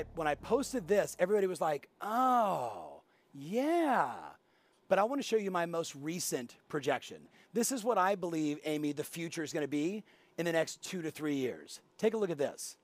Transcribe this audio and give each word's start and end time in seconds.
I 0.00 0.04
when 0.14 0.26
I 0.26 0.34
posted 0.34 0.88
this, 0.88 1.16
everybody 1.18 1.46
was 1.46 1.60
like, 1.60 1.88
"Oh, 2.00 3.02
yeah." 3.34 4.12
But 4.88 4.98
I 4.98 5.04
want 5.04 5.20
to 5.20 5.26
show 5.26 5.36
you 5.36 5.50
my 5.50 5.66
most 5.66 5.94
recent 5.94 6.56
projection. 6.68 7.18
This 7.52 7.70
is 7.70 7.84
what 7.84 7.96
I 7.98 8.14
believe, 8.16 8.58
Amy, 8.64 8.92
the 8.92 9.04
future 9.04 9.42
is 9.42 9.52
going 9.52 9.64
to 9.64 9.68
be 9.68 10.02
in 10.36 10.46
the 10.46 10.52
next 10.52 10.82
2 10.82 11.02
to 11.02 11.10
3 11.12 11.34
years. 11.34 11.80
Take 11.96 12.14
a 12.14 12.16
look 12.16 12.30
at 12.30 12.38
this. 12.38 12.76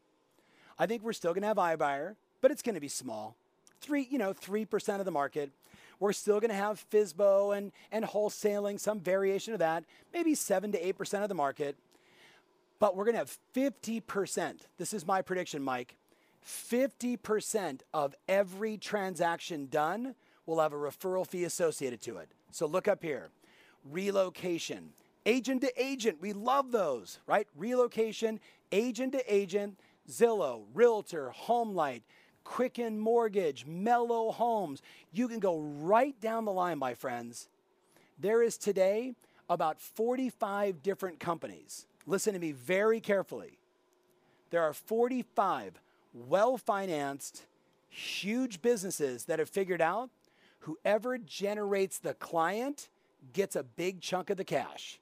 I 0.79 0.87
think 0.87 1.03
we're 1.03 1.15
still 1.15 1.33
going 1.33 1.43
to 1.43 1.49
have 1.49 1.57
iBuyer, 1.57 2.15
but 2.41 2.53
it's 2.53 2.63
going 2.63 2.77
to 2.77 2.81
be 2.81 2.89
small. 2.89 3.35
3, 3.81 4.07
you 4.09 4.19
know, 4.19 4.33
3% 4.33 5.01
of 5.01 5.05
the 5.05 5.11
market. 5.11 5.51
We're 5.99 6.13
still 6.13 6.39
going 6.39 6.51
to 6.51 6.57
have 6.57 6.85
FSBO 6.91 7.57
and, 7.57 7.73
and 7.91 8.05
wholesaling, 8.05 8.79
some 8.79 9.01
variation 9.01 9.53
of 9.53 9.59
that, 9.59 9.83
maybe 10.13 10.37
7 10.37 10.71
to 10.73 10.93
8% 10.93 11.23
of 11.23 11.29
the 11.29 11.35
market. 11.35 11.77
But 12.79 12.95
we're 12.95 13.05
going 13.05 13.15
to 13.15 13.19
have 13.19 13.37
50%. 13.53 14.61
This 14.79 14.93
is 14.93 15.07
my 15.07 15.23
prediction, 15.23 15.63
Mike. 15.63 15.97
50% 16.47 17.81
of 17.93 18.15
every 18.29 18.77
transaction 18.77 19.67
done 19.67 20.15
will 20.47 20.61
have 20.61 20.73
a 20.73 20.77
referral 20.77 21.27
fee 21.27 21.45
associated 21.45 22.01
to 22.03 22.19
it. 22.19 22.29
So 22.53 22.67
look 22.67 22.89
up 22.89 23.03
here 23.03 23.31
relocation, 23.85 24.91
agent 25.27 25.61
to 25.63 25.83
agent. 25.83 26.21
We 26.21 26.33
love 26.33 26.73
those, 26.73 27.19
right? 27.27 27.47
Relocation, 27.57 28.41
agent 28.73 29.13
to 29.13 29.35
agent, 29.35 29.79
Zillow, 30.11 30.63
Realtor, 30.75 31.33
HomeLight, 31.47 32.03
Quicken 32.45 32.99
Mortgage, 32.99 33.67
Mellow 33.67 34.31
Homes. 34.33 34.83
You 35.13 35.29
can 35.29 35.41
go 35.41 35.59
right 35.59 36.19
down 36.21 36.45
the 36.45 36.53
line, 36.53 36.79
my 36.79 36.95
friends. 36.95 37.49
There 38.19 38.43
is 38.43 38.57
today 38.57 39.15
about 39.49 39.81
45 39.81 40.83
different 40.83 41.21
companies. 41.21 41.87
Listen 42.07 42.33
to 42.35 42.39
me 42.39 42.53
very 42.53 43.01
carefully. 43.01 43.59
There 44.51 44.63
are 44.63 44.73
45 44.73 45.81
well 46.29 46.57
financed, 46.57 47.45
huge 47.89 48.63
businesses 48.63 49.25
that 49.25 49.39
have 49.39 49.49
figured 49.49 49.81
out 49.81 50.11
whoever 50.61 51.19
generates 51.19 51.99
the 51.99 52.15
client 52.15 52.89
gets 53.33 53.57
a 53.57 53.63
big 53.63 54.01
chunk 54.01 54.31
of 54.31 54.37
the 54.37 54.45
cash. 54.45 54.99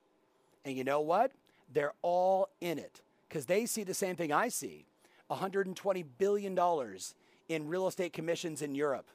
And 0.65 0.77
you 0.77 0.85
know 0.85 1.01
what? 1.01 1.33
They're 1.73 1.95
all 2.03 2.49
in 2.61 2.79
it 2.79 3.01
because 3.29 3.47
they 3.47 3.67
see 3.67 3.85
the 3.85 3.95
same 3.95 4.17
thing 4.17 4.33
I 4.33 4.49
see 4.49 4.87
$120 5.31 6.05
billion 6.19 6.59
in 7.49 7.69
real 7.69 7.89
estate 7.89 8.13
commissions 8.13 8.63
in 8.63 8.75
Europe, 8.75 9.07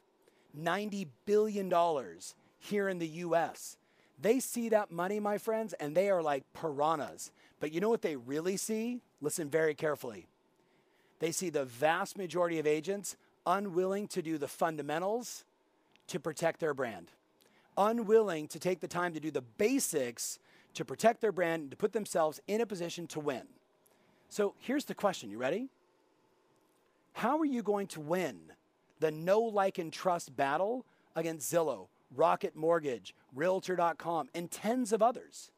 $90 0.59 1.07
billion 1.25 1.71
here 2.59 2.89
in 2.89 2.99
the 2.99 3.07
US. 3.07 3.77
They 4.21 4.39
see 4.39 4.69
that 4.69 4.91
money, 4.91 5.19
my 5.19 5.37
friends, 5.37 5.73
and 5.73 5.95
they 5.95 6.09
are 6.09 6.21
like 6.21 6.43
piranhas. 6.53 7.31
But 7.59 7.71
you 7.71 7.79
know 7.79 7.89
what 7.89 8.01
they 8.01 8.15
really 8.15 8.57
see? 8.57 9.01
Listen 9.21 9.49
very 9.49 9.73
carefully. 9.73 10.27
They 11.19 11.31
see 11.31 11.49
the 11.49 11.65
vast 11.65 12.17
majority 12.17 12.59
of 12.59 12.67
agents 12.67 13.15
unwilling 13.45 14.07
to 14.09 14.21
do 14.21 14.37
the 14.37 14.47
fundamentals 14.47 15.45
to 16.07 16.19
protect 16.19 16.59
their 16.59 16.73
brand, 16.73 17.11
unwilling 17.77 18.47
to 18.47 18.59
take 18.59 18.79
the 18.79 18.87
time 18.87 19.13
to 19.13 19.19
do 19.19 19.31
the 19.31 19.41
basics 19.41 20.39
to 20.75 20.85
protect 20.85 21.21
their 21.21 21.31
brand, 21.31 21.63
and 21.63 21.71
to 21.71 21.77
put 21.77 21.93
themselves 21.93 22.39
in 22.47 22.61
a 22.61 22.65
position 22.65 23.07
to 23.07 23.19
win. 23.19 23.43
So 24.29 24.53
here's 24.59 24.85
the 24.85 24.95
question 24.95 25.29
you 25.29 25.37
ready? 25.37 25.69
How 27.13 27.39
are 27.39 27.45
you 27.45 27.63
going 27.63 27.87
to 27.87 27.99
win 27.99 28.37
the 28.99 29.11
no 29.11 29.39
like, 29.39 29.77
and 29.77 29.91
trust 29.91 30.35
battle 30.35 30.85
against 31.15 31.51
Zillow, 31.51 31.87
Rocket 32.15 32.55
Mortgage, 32.55 33.15
Realtor.com, 33.33 34.29
and 34.35 34.51
tens 34.51 34.93
of 34.93 35.01
others? 35.01 35.51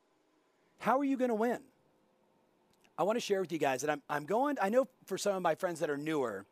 How 0.80 1.00
are 1.00 1.04
you 1.04 1.18
going 1.18 1.30
to 1.30 1.36
win? 1.36 1.60
I 2.98 3.04
want 3.04 3.16
to 3.16 3.22
share 3.22 3.42
with 3.42 3.52
you 3.52 3.58
guys 3.58 3.82
that 3.82 3.90
I'm, 3.90 4.02
I'm 4.10 4.26
going, 4.26 4.58
I 4.62 4.70
know 4.70 4.88
for 5.06 5.18
some 5.18 5.36
of 5.36 5.42
my 5.42 5.56
friends 5.56 5.80
that 5.80 5.90
are 5.90 5.98
newer, 5.98 6.46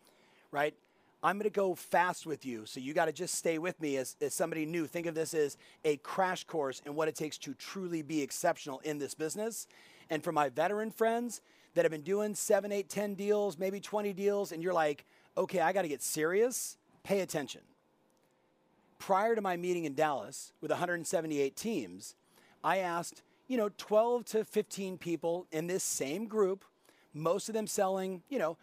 right? 0.52 0.74
I'm 1.22 1.38
going 1.38 1.44
to 1.44 1.50
go 1.50 1.76
fast 1.76 2.26
with 2.26 2.46
you. 2.46 2.66
So 2.66 2.80
you 2.80 2.94
got 2.94 3.06
to 3.06 3.12
just 3.12 3.36
stay 3.36 3.58
with 3.58 3.80
me 3.82 3.98
as, 3.98 4.16
as 4.22 4.34
somebody 4.34 4.66
new. 4.66 4.88
Think 4.88 5.06
of 5.06 5.16
this 5.16 5.34
as 5.34 5.58
a 5.84 5.98
crash 5.98 6.46
course 6.46 6.82
in 6.86 6.96
what 6.96 7.10
it 7.10 7.16
takes 7.16 7.38
to 7.40 7.54
truly 7.54 8.02
be 8.02 8.22
exceptional 8.22 8.80
in 8.80 9.00
this 9.00 9.14
business. 9.14 9.68
And 10.10 10.24
for 10.24 10.32
my 10.32 10.48
veteran 10.50 10.92
friends 10.92 11.42
that 11.76 11.84
have 11.84 11.92
been 11.92 12.02
doing 12.02 12.36
seven, 12.36 12.72
eight, 12.72 12.90
10 12.90 13.16
deals, 13.16 13.58
maybe 13.58 13.80
20 13.82 14.14
deals, 14.14 14.52
and 14.54 14.64
you're 14.64 14.74
like, 14.74 15.06
okay, 15.38 15.60
I 15.60 15.74
got 15.74 15.82
to 15.82 15.88
get 15.88 16.02
serious, 16.02 16.78
pay 17.04 17.20
attention. 17.20 17.62
Prior 18.98 19.36
to 19.36 19.42
my 19.42 19.58
meeting 19.58 19.86
in 19.86 19.96
Dallas 19.96 20.54
with 20.62 20.72
178 20.72 21.56
teams, 21.56 22.16
I 22.64 22.78
asked, 22.78 23.22
you 23.50 23.58
know, 23.58 23.70
12 23.78 24.26
to 24.26 24.46
15 24.46 24.98
people 25.00 25.48
in 25.52 25.68
this 25.68 25.84
same 25.84 26.28
group, 26.28 26.64
most 27.14 27.50
of 27.50 27.56
them 27.56 27.68
selling, 27.68 28.22
you 28.30 28.38
know, 28.40 28.56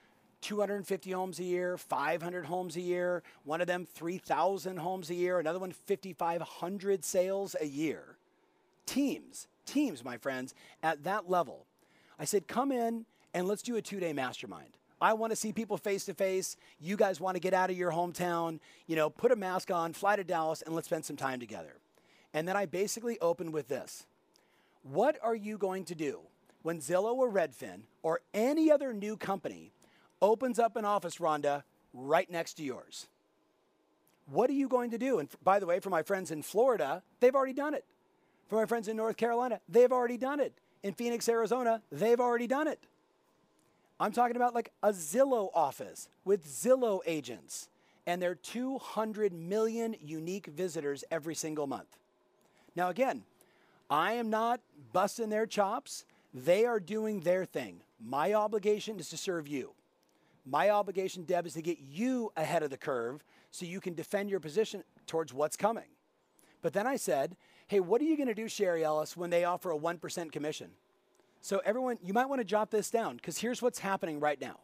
250 0.42 1.10
homes 1.10 1.40
a 1.40 1.44
year, 1.44 1.76
500 1.76 2.44
homes 2.44 2.76
a 2.76 2.80
year, 2.80 3.24
one 3.42 3.60
of 3.60 3.66
them 3.66 3.84
3,000 3.84 4.76
homes 4.76 5.10
a 5.10 5.14
year, 5.14 5.40
another 5.40 5.58
one 5.58 5.72
5,500 5.72 7.04
sales 7.04 7.56
a 7.60 7.66
year. 7.66 8.16
Teams, 8.86 9.48
teams, 9.64 10.04
my 10.04 10.16
friends, 10.16 10.54
at 10.84 11.02
that 11.02 11.28
level. 11.28 11.66
I 12.16 12.24
said, 12.24 12.46
come 12.46 12.70
in 12.70 13.06
and 13.34 13.48
let's 13.48 13.62
do 13.62 13.74
a 13.74 13.82
two 13.82 13.98
day 13.98 14.12
mastermind. 14.12 14.76
I 15.00 15.14
want 15.14 15.32
to 15.32 15.36
see 15.36 15.52
people 15.52 15.76
face 15.76 16.04
to 16.04 16.14
face. 16.14 16.56
You 16.78 16.96
guys 16.96 17.20
want 17.20 17.34
to 17.34 17.40
get 17.40 17.52
out 17.52 17.70
of 17.70 17.76
your 17.76 17.90
hometown, 17.90 18.60
you 18.86 18.94
know, 18.94 19.10
put 19.10 19.32
a 19.32 19.36
mask 19.36 19.72
on, 19.72 19.92
fly 19.92 20.14
to 20.14 20.24
Dallas, 20.24 20.62
and 20.62 20.76
let's 20.76 20.86
spend 20.86 21.04
some 21.04 21.16
time 21.16 21.40
together. 21.40 21.74
And 22.32 22.46
then 22.46 22.56
I 22.56 22.66
basically 22.66 23.18
opened 23.18 23.52
with 23.52 23.66
this 23.66 24.06
What 24.90 25.18
are 25.22 25.34
you 25.34 25.58
going 25.58 25.84
to 25.86 25.94
do 25.94 26.20
when 26.62 26.80
Zillow 26.80 27.14
or 27.14 27.30
Redfin 27.30 27.82
or 28.02 28.20
any 28.34 28.70
other 28.70 28.92
new 28.92 29.16
company 29.16 29.72
opens 30.22 30.58
up 30.58 30.76
an 30.76 30.84
office, 30.84 31.16
Rhonda, 31.16 31.62
right 31.92 32.30
next 32.30 32.54
to 32.54 32.62
yours. 32.62 33.06
What 34.30 34.50
are 34.50 34.54
you 34.54 34.68
going 34.68 34.90
to 34.90 34.98
do? 34.98 35.18
And 35.18 35.28
by 35.42 35.58
the 35.58 35.66
way, 35.66 35.80
for 35.80 35.90
my 35.90 36.02
friends 36.02 36.30
in 36.30 36.42
Florida, 36.42 37.02
they've 37.20 37.34
already 37.34 37.52
done 37.52 37.74
it. 37.74 37.84
For 38.48 38.56
my 38.56 38.66
friends 38.66 38.88
in 38.88 38.96
North 38.96 39.16
Carolina, 39.16 39.60
they've 39.68 39.92
already 39.92 40.16
done 40.16 40.40
it. 40.40 40.52
In 40.82 40.94
Phoenix, 40.94 41.28
Arizona, 41.28 41.82
they've 41.90 42.20
already 42.20 42.46
done 42.46 42.68
it. 42.68 42.80
I'm 43.98 44.12
talking 44.12 44.36
about 44.36 44.54
like 44.54 44.72
a 44.82 44.90
Zillow 44.90 45.50
office 45.54 46.08
with 46.24 46.46
Zillow 46.46 47.00
agents 47.06 47.68
and 48.06 48.20
their 48.20 48.34
200 48.34 49.32
million 49.32 49.96
unique 50.00 50.46
visitors 50.46 51.02
every 51.10 51.34
single 51.34 51.66
month. 51.66 51.96
Now, 52.76 52.90
again, 52.90 53.24
I 53.88 54.14
am 54.14 54.30
not 54.30 54.60
busting 54.92 55.28
their 55.28 55.46
chops. 55.46 56.04
They 56.34 56.64
are 56.64 56.80
doing 56.80 57.20
their 57.20 57.44
thing. 57.44 57.80
My 58.00 58.34
obligation 58.34 58.98
is 58.98 59.08
to 59.10 59.16
serve 59.16 59.48
you. 59.48 59.72
My 60.44 60.70
obligation, 60.70 61.24
Deb, 61.24 61.46
is 61.46 61.54
to 61.54 61.62
get 61.62 61.78
you 61.80 62.32
ahead 62.36 62.62
of 62.62 62.70
the 62.70 62.76
curve 62.76 63.24
so 63.50 63.66
you 63.66 63.80
can 63.80 63.94
defend 63.94 64.30
your 64.30 64.40
position 64.40 64.84
towards 65.06 65.32
what's 65.34 65.56
coming. 65.56 65.88
But 66.62 66.72
then 66.72 66.86
I 66.86 66.96
said, 66.96 67.36
hey, 67.66 67.80
what 67.80 68.00
are 68.00 68.04
you 68.04 68.16
going 68.16 68.28
to 68.28 68.34
do, 68.34 68.48
Sherry 68.48 68.84
Ellis, 68.84 69.16
when 69.16 69.30
they 69.30 69.44
offer 69.44 69.72
a 69.72 69.78
1% 69.78 70.32
commission? 70.32 70.70
So, 71.40 71.60
everyone, 71.64 71.98
you 72.02 72.12
might 72.12 72.26
want 72.26 72.40
to 72.40 72.44
jot 72.44 72.70
this 72.70 72.90
down 72.90 73.16
because 73.16 73.38
here's 73.38 73.62
what's 73.62 73.78
happening 73.78 74.18
right 74.18 74.40
now. 74.40 74.58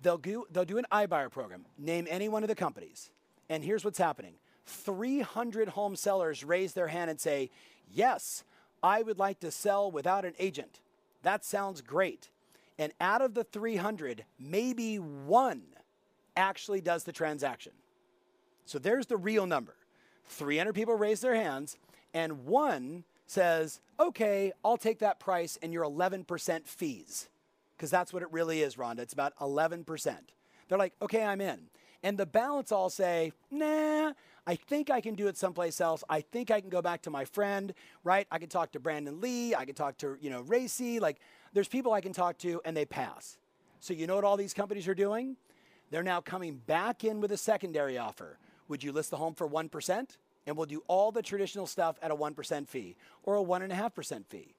They'll 0.00 0.18
do, 0.18 0.46
they'll 0.50 0.64
do 0.64 0.78
an 0.78 0.86
iBuyer 0.92 1.30
program, 1.30 1.66
name 1.78 2.06
any 2.08 2.28
one 2.28 2.42
of 2.42 2.48
the 2.48 2.54
companies. 2.54 3.10
And 3.48 3.64
here's 3.64 3.84
what's 3.84 3.98
happening 3.98 4.34
300 4.66 5.68
home 5.68 5.96
sellers 5.96 6.44
raise 6.44 6.72
their 6.72 6.88
hand 6.88 7.10
and 7.10 7.20
say, 7.20 7.50
Yes, 7.90 8.44
I 8.82 9.02
would 9.02 9.18
like 9.18 9.40
to 9.40 9.50
sell 9.50 9.90
without 9.90 10.24
an 10.24 10.34
agent. 10.38 10.80
That 11.22 11.44
sounds 11.44 11.80
great. 11.80 12.30
And 12.78 12.92
out 13.00 13.22
of 13.22 13.34
the 13.34 13.44
300, 13.44 14.24
maybe 14.38 14.98
one 14.98 15.62
actually 16.36 16.80
does 16.80 17.04
the 17.04 17.12
transaction. 17.12 17.72
So 18.64 18.78
there's 18.78 19.06
the 19.06 19.16
real 19.16 19.46
number. 19.46 19.74
300 20.26 20.72
people 20.72 20.94
raise 20.94 21.20
their 21.20 21.34
hands, 21.34 21.76
and 22.12 22.46
one 22.46 23.04
says, 23.26 23.80
okay, 24.00 24.52
I'll 24.64 24.76
take 24.76 24.98
that 25.00 25.20
price 25.20 25.58
and 25.62 25.72
your 25.72 25.84
11% 25.84 26.66
fees. 26.66 27.28
Because 27.76 27.90
that's 27.90 28.12
what 28.12 28.22
it 28.22 28.32
really 28.32 28.62
is, 28.62 28.76
Rhonda. 28.76 29.00
It's 29.00 29.12
about 29.12 29.36
11%. 29.38 30.16
They're 30.68 30.78
like, 30.78 30.94
okay, 31.02 31.24
I'm 31.24 31.40
in. 31.40 31.68
And 32.02 32.18
the 32.18 32.26
balance 32.26 32.70
all 32.70 32.90
say, 32.90 33.32
nah, 33.50 34.12
I 34.46 34.56
think 34.56 34.90
I 34.90 35.00
can 35.00 35.14
do 35.14 35.26
it 35.28 35.36
someplace 35.36 35.80
else. 35.80 36.04
I 36.08 36.20
think 36.20 36.50
I 36.50 36.60
can 36.60 36.68
go 36.68 36.82
back 36.82 37.02
to 37.02 37.10
my 37.10 37.24
friend, 37.24 37.72
right? 38.02 38.26
I 38.30 38.38
can 38.38 38.48
talk 38.48 38.72
to 38.72 38.80
Brandon 38.80 39.20
Lee. 39.20 39.54
I 39.54 39.64
can 39.64 39.74
talk 39.74 39.96
to, 39.98 40.16
you 40.20 40.28
know, 40.28 40.42
Racy. 40.42 41.00
Like, 41.00 41.18
there's 41.54 41.68
people 41.68 41.92
I 41.92 42.00
can 42.00 42.12
talk 42.12 42.36
to 42.38 42.60
and 42.64 42.76
they 42.76 42.84
pass. 42.84 43.38
So, 43.80 43.94
you 43.94 44.06
know 44.06 44.16
what 44.16 44.24
all 44.24 44.36
these 44.36 44.54
companies 44.54 44.86
are 44.86 44.94
doing? 44.94 45.36
They're 45.90 46.02
now 46.02 46.20
coming 46.20 46.56
back 46.66 47.04
in 47.04 47.20
with 47.20 47.32
a 47.32 47.36
secondary 47.36 47.96
offer. 47.96 48.38
Would 48.68 48.82
you 48.82 48.92
list 48.92 49.10
the 49.10 49.16
home 49.16 49.34
for 49.34 49.48
1%? 49.48 50.16
And 50.46 50.56
we'll 50.56 50.66
do 50.66 50.82
all 50.88 51.10
the 51.10 51.22
traditional 51.22 51.66
stuff 51.66 51.96
at 52.02 52.10
a 52.10 52.16
1% 52.16 52.68
fee 52.68 52.96
or 53.22 53.36
a 53.36 53.42
1.5% 53.42 54.26
fee. 54.26 54.54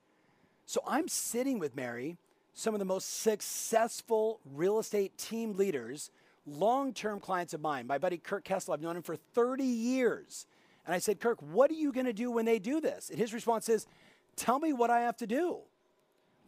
So 0.66 0.82
I'm 0.88 1.08
sitting 1.08 1.60
with 1.60 1.76
Mary, 1.76 2.18
some 2.54 2.74
of 2.74 2.80
the 2.80 2.86
most 2.86 3.22
successful 3.22 4.40
real 4.54 4.80
estate 4.80 5.16
team 5.18 5.54
leaders, 5.54 6.10
long 6.46 6.94
term 6.94 7.20
clients 7.20 7.54
of 7.54 7.62
mine. 7.62 7.88
My 7.88 7.98
buddy 7.98 8.18
Kirk 8.18 8.44
Kessel, 8.44 8.74
I've 8.74 8.82
known 8.82 8.98
him 8.98 9.04
for 9.04 9.16
30 9.16 9.64
years. 9.64 10.48
And 10.86 10.94
I 10.94 11.00
said, 11.00 11.20
Kirk, 11.20 11.42
what 11.42 11.72
are 11.72 11.76
you 11.76 11.92
going 11.92 12.06
to 12.06 12.14
do 12.14 12.32
when 12.32 12.46
they 12.46 12.60
do 12.60 12.80
this? 12.80 13.10
And 13.10 13.18
his 13.18 13.34
response 13.34 13.70
is, 13.70 13.88
Tell 14.36 14.60
me 14.60 14.74
what 14.74 14.90
I 14.90 15.02
have 15.02 15.18
to 15.18 15.28
do. 15.28 15.60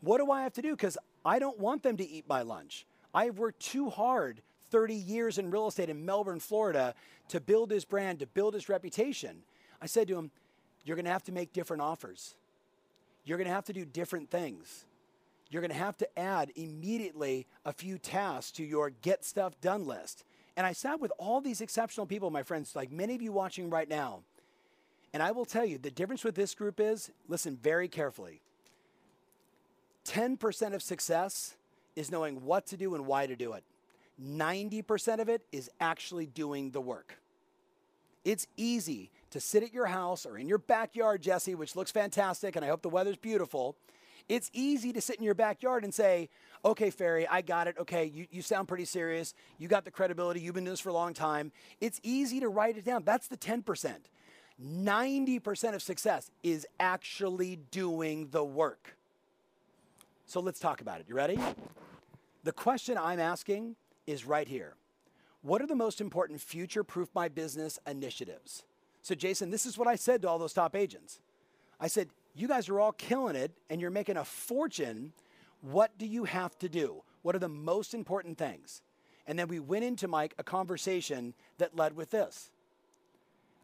What 0.02 0.18
do 0.18 0.32
I 0.32 0.44
have 0.44 0.54
to 0.54 0.62
do? 0.62 0.72
Because 0.72 0.98
I 1.26 1.40
don't 1.40 1.58
want 1.58 1.84
them 1.84 1.98
to 1.98 2.08
eat 2.08 2.26
my 2.28 2.42
lunch. 2.42 2.86
I 3.14 3.26
have 3.26 3.40
worked 3.40 3.62
too 3.62 3.90
hard 3.90 4.42
30 4.70 4.94
years 4.94 5.38
in 5.38 5.50
real 5.50 5.68
estate 5.68 5.90
in 5.90 6.06
Melbourne, 6.06 6.40
Florida 6.40 6.94
to 7.30 7.40
build 7.40 7.72
his 7.72 7.86
brand, 7.86 8.20
to 8.20 8.28
build 8.28 8.54
his 8.54 8.70
reputation. 8.70 9.44
I 9.82 9.86
said 9.86 10.08
to 10.10 10.18
him, 10.18 10.32
You're 10.84 10.96
going 10.96 11.06
to 11.06 11.12
have 11.12 11.24
to 11.24 11.32
make 11.32 11.54
different 11.54 11.82
offers. 11.82 12.36
You're 13.24 13.38
going 13.38 13.48
to 13.48 13.54
have 13.54 13.66
to 13.66 13.74
do 13.74 13.86
different 13.86 14.30
things. 14.30 14.86
You're 15.50 15.62
going 15.62 15.72
to 15.72 15.78
have 15.78 15.98
to 15.98 16.20
add 16.20 16.52
immediately 16.56 17.48
a 17.66 17.74
few 17.74 17.98
tasks 17.98 18.52
to 18.54 18.64
your 18.64 18.90
get 18.90 19.24
stuff 19.24 19.60
done 19.62 19.86
list. 19.86 20.24
And 20.56 20.66
I 20.66 20.74
sat 20.74 21.00
with 21.00 21.12
all 21.18 21.40
these 21.40 21.62
exceptional 21.62 22.06
people, 22.06 22.30
my 22.32 22.44
friends, 22.44 22.76
like 22.76 22.92
many 22.92 23.16
of 23.16 23.22
you 23.22 23.32
watching 23.32 23.70
right 23.70 23.88
now. 23.88 24.24
And 25.14 25.24
I 25.24 25.32
will 25.32 25.46
tell 25.46 25.66
you 25.66 25.78
the 25.78 25.92
difference 25.92 26.24
with 26.24 26.36
this 26.36 26.54
group 26.54 26.80
is 26.80 27.12
listen 27.28 27.58
very 27.62 27.88
carefully. 27.88 28.42
10% 30.06 30.74
of 30.74 30.82
success 30.82 31.56
is 31.96 32.12
knowing 32.12 32.44
what 32.44 32.66
to 32.68 32.78
do 32.78 32.96
and 32.96 33.06
why 33.06 33.28
to 33.28 33.36
do 33.36 33.54
it. 33.54 33.64
90% 34.22 35.20
of 35.20 35.30
it 35.30 35.44
is 35.52 35.70
actually 35.80 36.26
doing 36.26 36.72
the 36.72 36.82
work. 36.82 37.20
It's 38.26 38.48
easy 38.58 39.12
to 39.30 39.40
sit 39.40 39.64
at 39.64 39.74
your 39.74 39.86
house 39.86 40.26
or 40.26 40.38
in 40.38 40.48
your 40.48 40.58
backyard, 40.58 41.22
Jesse, 41.22 41.56
which 41.56 41.76
looks 41.76 41.92
fantastic, 41.92 42.56
and 42.56 42.66
I 42.66 42.68
hope 42.68 42.82
the 42.82 42.90
weather's 42.90 43.18
beautiful. 43.18 43.76
It's 44.30 44.50
easy 44.54 44.92
to 44.94 45.02
sit 45.02 45.18
in 45.18 45.24
your 45.24 45.36
backyard 45.36 45.84
and 45.84 45.94
say, 45.94 46.30
okay, 46.66 46.90
Ferry, 46.90 47.28
I 47.28 47.42
got 47.42 47.68
it. 47.68 47.76
Okay, 47.80 48.06
you, 48.06 48.28
you 48.30 48.42
sound 48.42 48.68
pretty 48.68 48.86
serious. 48.86 49.34
You 49.58 49.68
got 49.68 49.86
the 49.86 49.92
credibility. 49.92 50.42
You've 50.42 50.54
been 50.54 50.66
doing 50.66 50.74
this 50.74 50.80
for 50.80 50.90
a 50.90 50.94
long 50.94 51.14
time. 51.14 51.52
It's 51.80 52.00
easy 52.04 52.40
to 52.42 52.50
write 52.50 52.78
it 52.78 52.84
down. 52.84 53.04
That's 53.04 53.28
the 53.28 53.38
10%. 53.38 53.96
90% 54.62 55.76
of 55.76 55.82
success 55.82 56.32
is 56.44 56.66
actually 56.80 57.60
doing 57.72 58.28
the 58.32 58.44
work. 58.44 58.98
So 60.26 60.40
let's 60.40 60.60
talk 60.60 60.82
about 60.82 61.00
it. 61.00 61.06
You 61.08 61.16
ready? 61.16 61.40
The 62.44 62.52
question 62.52 62.98
I'm 62.98 63.20
asking 63.20 63.76
is 64.06 64.26
right 64.26 64.48
here. 64.48 64.76
What 65.42 65.62
are 65.62 65.68
the 65.68 65.76
most 65.76 66.02
important 66.02 66.42
future 66.42 66.84
proof 66.84 67.10
my 67.14 67.30
business 67.30 67.80
initiatives? 67.88 68.64
So, 69.02 69.16
Jason, 69.16 69.52
this 69.52 69.66
is 69.66 69.78
what 69.78 69.88
I 69.88 69.96
said 69.96 70.22
to 70.24 70.30
all 70.30 70.40
those 70.40 70.54
top 70.54 70.76
agents. 70.76 71.22
I 71.80 71.88
said, 71.88 72.10
You 72.38 72.48
guys 72.48 72.70
are 72.70 72.80
all 72.80 72.92
killing 72.92 73.36
it 73.36 73.52
and 73.70 73.82
you're 73.82 73.90
making 73.90 74.18
a 74.18 74.24
fortune. 74.24 75.12
What 75.62 75.98
do 75.98 76.06
you 76.06 76.26
have 76.26 76.58
to 76.60 76.70
do? 76.70 77.04
What 77.24 77.36
are 77.36 77.40
the 77.40 77.50
most 77.50 77.94
important 77.94 78.38
things? 78.38 78.82
And 79.26 79.38
then 79.38 79.48
we 79.48 79.60
went 79.60 79.84
into 79.84 80.08
Mike 80.08 80.34
a 80.38 80.44
conversation 80.44 81.34
that 81.58 81.76
led 81.76 81.96
with 81.96 82.12
this. 82.12 82.52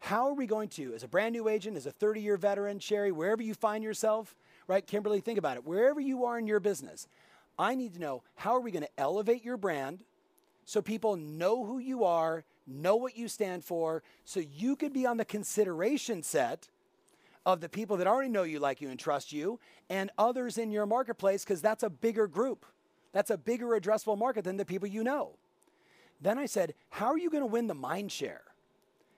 How 0.00 0.28
are 0.28 0.34
we 0.34 0.46
going 0.46 0.68
to, 0.70 0.92
as 0.92 1.02
a 1.02 1.08
brand 1.08 1.32
new 1.32 1.48
agent, 1.48 1.76
as 1.76 1.86
a 1.86 1.90
30 1.90 2.20
year 2.20 2.36
veteran, 2.36 2.78
Sherry, 2.78 3.12
wherever 3.12 3.42
you 3.42 3.54
find 3.54 3.82
yourself, 3.82 4.34
right? 4.66 4.86
Kimberly, 4.86 5.20
think 5.20 5.38
about 5.38 5.56
it. 5.56 5.64
Wherever 5.64 6.00
you 6.00 6.24
are 6.24 6.38
in 6.38 6.46
your 6.46 6.60
business, 6.60 7.06
I 7.58 7.74
need 7.74 7.94
to 7.94 8.00
know 8.00 8.22
how 8.34 8.54
are 8.54 8.60
we 8.60 8.72
going 8.72 8.82
to 8.82 9.00
elevate 9.00 9.44
your 9.44 9.56
brand? 9.56 10.04
so 10.64 10.82
people 10.82 11.16
know 11.16 11.64
who 11.64 11.78
you 11.78 12.04
are, 12.04 12.44
know 12.66 12.96
what 12.96 13.16
you 13.16 13.28
stand 13.28 13.64
for, 13.64 14.02
so 14.24 14.40
you 14.40 14.76
could 14.76 14.92
be 14.92 15.06
on 15.06 15.16
the 15.16 15.24
consideration 15.24 16.22
set 16.22 16.68
of 17.46 17.60
the 17.60 17.68
people 17.68 17.96
that 17.98 18.06
already 18.06 18.30
know 18.30 18.42
you, 18.42 18.58
like 18.58 18.80
you, 18.80 18.88
and 18.90 18.98
trust 18.98 19.32
you, 19.32 19.60
and 19.90 20.10
others 20.16 20.58
in 20.58 20.70
your 20.70 20.86
marketplace, 20.86 21.44
because 21.44 21.60
that's 21.60 21.82
a 21.82 21.90
bigger 21.90 22.26
group. 22.26 22.64
That's 23.12 23.30
a 23.30 23.38
bigger 23.38 23.68
addressable 23.68 24.18
market 24.18 24.44
than 24.44 24.56
the 24.56 24.64
people 24.64 24.88
you 24.88 25.04
know. 25.04 25.36
Then 26.20 26.38
I 26.38 26.46
said, 26.46 26.74
How 26.90 27.06
are 27.06 27.18
you 27.18 27.30
going 27.30 27.42
to 27.42 27.46
win 27.46 27.66
the 27.66 27.74
mind 27.74 28.10
share? 28.10 28.42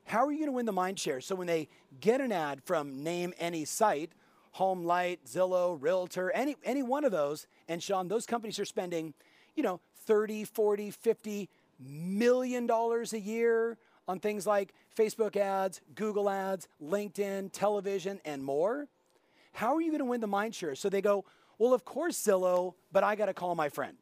How 0.05 0.25
are 0.27 0.31
you 0.31 0.39
going 0.39 0.49
to 0.49 0.53
win 0.53 0.67
the 0.67 0.73
mind 0.73 0.99
share? 0.99 1.21
So 1.21 1.35
when 1.35 1.47
they 1.47 1.69
get 2.01 2.21
an 2.21 2.31
ad 2.31 2.63
from 2.65 3.03
name 3.03 3.33
any 3.39 3.65
site, 3.65 4.13
HomeLight, 4.57 5.19
Zillow, 5.29 5.77
Realtor, 5.81 6.31
any, 6.31 6.57
any 6.65 6.83
one 6.83 7.05
of 7.05 7.13
those, 7.13 7.47
and 7.69 7.83
Sean, 7.83 8.09
those 8.09 8.25
companies 8.25 8.59
are 8.59 8.65
spending, 8.65 9.15
you 9.55 9.63
know, 9.63 9.81
30, 10.05 10.45
40, 10.45 10.91
50 10.91 11.49
million 11.79 12.67
dollars 12.67 13.13
a 13.13 13.21
year 13.21 13.77
on 14.09 14.21
things 14.21 14.47
like 14.47 14.73
Facebook 14.97 15.37
ads, 15.37 15.81
Google 15.95 16.29
ads, 16.31 16.69
LinkedIn, 16.83 17.51
television, 17.53 18.21
and 18.25 18.43
more. 18.43 18.89
How 19.53 19.75
are 19.75 19.81
you 19.81 19.91
going 19.91 20.01
to 20.01 20.05
win 20.05 20.21
the 20.21 20.27
mind 20.27 20.55
share? 20.55 20.75
So 20.75 20.89
they 20.89 21.01
go, 21.01 21.25
well, 21.59 21.73
of 21.73 21.85
course, 21.85 22.17
Zillow, 22.17 22.75
but 22.93 23.03
I 23.05 23.15
got 23.17 23.27
to 23.27 23.35
call 23.35 23.55
my 23.55 23.69
friend. 23.69 23.97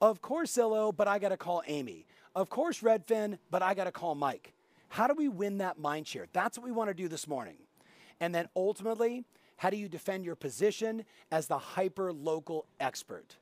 Of 0.00 0.20
course, 0.20 0.52
Zillow, 0.52 0.94
but 0.94 1.08
I 1.08 1.18
got 1.18 1.30
to 1.30 1.36
call 1.36 1.62
Amy. 1.66 2.06
Of 2.34 2.50
course, 2.50 2.80
Redfin, 2.80 3.38
but 3.50 3.62
I 3.62 3.74
got 3.74 3.84
to 3.84 3.92
call 3.92 4.14
Mike. 4.14 4.52
How 4.88 5.06
do 5.06 5.14
we 5.14 5.28
win 5.28 5.58
that 5.58 5.78
mind 5.78 6.06
share? 6.06 6.26
That's 6.32 6.58
what 6.58 6.64
we 6.64 6.72
want 6.72 6.88
to 6.88 6.94
do 6.94 7.08
this 7.08 7.28
morning. 7.28 7.56
And 8.20 8.34
then 8.34 8.48
ultimately, 8.56 9.24
how 9.56 9.70
do 9.70 9.76
you 9.76 9.88
defend 9.88 10.24
your 10.24 10.34
position 10.34 11.04
as 11.30 11.46
the 11.46 11.58
hyper 11.58 12.12
local 12.12 12.66
expert? 12.80 13.36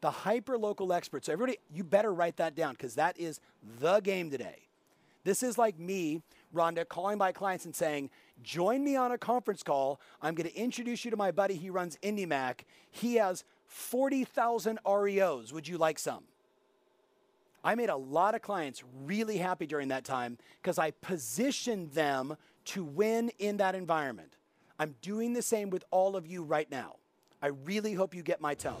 the 0.00 0.10
hyper 0.10 0.58
local 0.58 0.92
expert. 0.92 1.24
So 1.24 1.32
everybody, 1.32 1.58
you 1.72 1.84
better 1.84 2.12
write 2.12 2.36
that 2.38 2.54
down 2.54 2.72
because 2.72 2.94
that 2.94 3.18
is 3.18 3.40
the 3.78 4.00
game 4.00 4.30
today. 4.30 4.69
This 5.24 5.42
is 5.42 5.58
like 5.58 5.78
me, 5.78 6.22
Rhonda, 6.54 6.88
calling 6.88 7.18
my 7.18 7.32
clients 7.32 7.64
and 7.64 7.74
saying, 7.74 8.10
join 8.42 8.82
me 8.82 8.96
on 8.96 9.12
a 9.12 9.18
conference 9.18 9.62
call. 9.62 10.00
I'm 10.22 10.34
going 10.34 10.48
to 10.48 10.56
introduce 10.56 11.04
you 11.04 11.10
to 11.10 11.16
my 11.16 11.30
buddy. 11.30 11.54
He 11.54 11.70
runs 11.70 11.98
IndyMac. 12.02 12.60
He 12.90 13.16
has 13.16 13.44
40,000 13.66 14.78
REOs. 14.84 15.52
Would 15.52 15.68
you 15.68 15.78
like 15.78 15.98
some? 15.98 16.24
I 17.62 17.74
made 17.74 17.90
a 17.90 17.96
lot 17.96 18.34
of 18.34 18.40
clients 18.40 18.82
really 19.04 19.36
happy 19.36 19.66
during 19.66 19.88
that 19.88 20.04
time 20.04 20.38
because 20.62 20.78
I 20.78 20.92
positioned 20.92 21.92
them 21.92 22.36
to 22.66 22.84
win 22.84 23.30
in 23.38 23.58
that 23.58 23.74
environment. 23.74 24.36
I'm 24.78 24.94
doing 25.02 25.34
the 25.34 25.42
same 25.42 25.68
with 25.68 25.84
all 25.90 26.16
of 26.16 26.26
you 26.26 26.42
right 26.42 26.70
now. 26.70 26.96
I 27.42 27.48
really 27.48 27.92
hope 27.92 28.14
you 28.14 28.22
get 28.22 28.40
my 28.40 28.54
tone. 28.54 28.80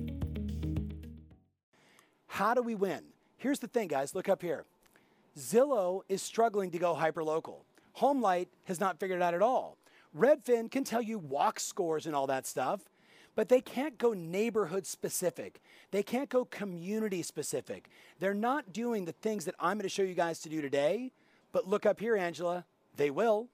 How 2.31 2.53
do 2.53 2.61
we 2.61 2.75
win? 2.75 3.01
Here's 3.35 3.59
the 3.59 3.67
thing, 3.67 3.89
guys. 3.89 4.15
Look 4.15 4.29
up 4.29 4.41
here. 4.41 4.63
Zillow 5.37 6.03
is 6.07 6.21
struggling 6.21 6.71
to 6.71 6.79
go 6.79 6.93
hyper 6.93 7.25
local. 7.25 7.65
HomeLight 7.97 8.47
has 8.65 8.79
not 8.79 9.01
figured 9.01 9.19
it 9.19 9.21
out 9.21 9.33
at 9.33 9.41
all. 9.41 9.75
Redfin 10.17 10.71
can 10.71 10.85
tell 10.85 11.01
you 11.01 11.19
walk 11.19 11.59
scores 11.59 12.05
and 12.05 12.15
all 12.15 12.27
that 12.27 12.47
stuff, 12.47 12.79
but 13.35 13.49
they 13.49 13.59
can't 13.59 13.97
go 13.97 14.13
neighborhood 14.13 14.85
specific. 14.85 15.59
They 15.91 16.03
can't 16.03 16.29
go 16.29 16.45
community 16.45 17.21
specific. 17.21 17.89
They're 18.19 18.33
not 18.33 18.71
doing 18.71 19.03
the 19.03 19.11
things 19.11 19.43
that 19.43 19.55
I'm 19.59 19.75
going 19.75 19.83
to 19.83 19.89
show 19.89 20.01
you 20.01 20.13
guys 20.13 20.39
to 20.39 20.49
do 20.49 20.61
today. 20.61 21.11
But 21.51 21.67
look 21.67 21.85
up 21.85 21.99
here, 21.99 22.15
Angela. 22.15 22.63
They 22.95 23.09
will. 23.09 23.49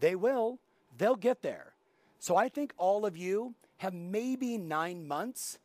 They 0.00 0.14
will. 0.14 0.60
They'll 0.96 1.14
get 1.14 1.42
there. 1.42 1.74
So 2.20 2.36
I 2.36 2.48
think 2.48 2.72
all 2.78 3.04
of 3.04 3.18
you 3.18 3.54
have 3.76 3.92
maybe 3.92 4.56
nine 4.56 5.06
months 5.06 5.58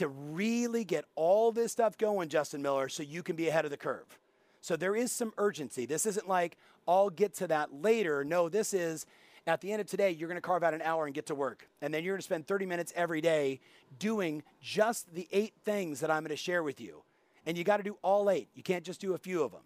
to 0.00 0.08
really 0.08 0.84
get 0.84 1.04
all 1.14 1.52
this 1.52 1.72
stuff 1.72 1.96
going, 1.96 2.28
Justin 2.28 2.60
Miller, 2.60 2.88
so 2.88 3.02
you 3.02 3.22
can 3.22 3.36
be 3.36 3.48
ahead 3.48 3.64
of 3.64 3.70
the 3.70 3.76
curve. 3.76 4.18
So 4.60 4.76
there 4.76 4.94
is 4.94 5.10
some 5.10 5.32
urgency. 5.38 5.86
This 5.86 6.04
isn't 6.04 6.28
like, 6.28 6.56
I'll 6.86 7.10
get 7.10 7.34
to 7.34 7.46
that 7.46 7.72
later. 7.72 8.24
No, 8.24 8.48
this 8.48 8.74
is 8.74 9.06
at 9.46 9.60
the 9.60 9.72
end 9.72 9.80
of 9.80 9.86
today, 9.86 10.10
you're 10.10 10.28
going 10.28 10.36
to 10.36 10.46
carve 10.46 10.62
out 10.62 10.74
an 10.74 10.82
hour 10.82 11.06
and 11.06 11.14
get 11.14 11.26
to 11.26 11.34
work. 11.34 11.66
And 11.80 11.94
then 11.94 12.04
you're 12.04 12.14
going 12.14 12.20
to 12.20 12.24
spend 12.24 12.46
30 12.46 12.66
minutes 12.66 12.92
every 12.94 13.20
day 13.20 13.60
doing 13.98 14.42
just 14.60 15.14
the 15.14 15.26
eight 15.32 15.54
things 15.64 16.00
that 16.00 16.10
I'm 16.10 16.22
going 16.22 16.30
to 16.30 16.36
share 16.36 16.62
with 16.62 16.80
you. 16.80 17.02
And 17.46 17.56
you 17.56 17.64
got 17.64 17.78
to 17.78 17.82
do 17.82 17.96
all 18.02 18.28
eight. 18.28 18.48
You 18.54 18.62
can't 18.62 18.84
just 18.84 19.00
do 19.00 19.14
a 19.14 19.18
few 19.18 19.42
of 19.42 19.52
them. 19.52 19.62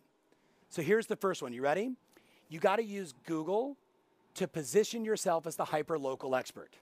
So 0.68 0.80
here's 0.80 1.06
the 1.06 1.16
first 1.16 1.42
one. 1.42 1.52
You 1.52 1.62
ready? 1.62 1.92
you 2.48 2.60
got 2.60 2.76
to 2.76 2.84
use 2.84 3.14
Google 3.26 3.76
to 4.34 4.46
position 4.48 5.04
yourself 5.04 5.46
as 5.46 5.56
the 5.56 5.64
hyper 5.64 5.98
local 5.98 6.34
expert. 6.34 6.76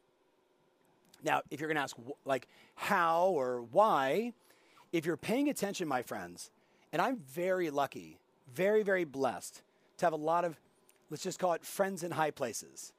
Now, 1.22 1.42
if 1.50 1.60
you're 1.60 1.68
going 1.68 1.76
to 1.76 1.82
ask 1.82 1.96
like 2.24 2.48
how 2.74 3.26
or 3.26 3.62
why, 3.62 4.32
if 4.92 5.06
you're 5.06 5.16
paying 5.16 5.48
attention, 5.48 5.88
my 5.88 6.02
friends, 6.02 6.50
and 6.92 7.00
I'm 7.00 7.18
very 7.18 7.70
lucky, 7.70 8.18
very, 8.52 8.82
very 8.82 9.04
blessed 9.04 9.62
to 9.98 10.06
have 10.06 10.12
a 10.12 10.16
lot 10.16 10.44
of, 10.44 10.60
let's 11.10 11.22
just 11.22 11.38
call 11.38 11.54
it 11.54 11.64
friends 11.64 12.02
in 12.02 12.10
high 12.10 12.30
places. 12.30 12.92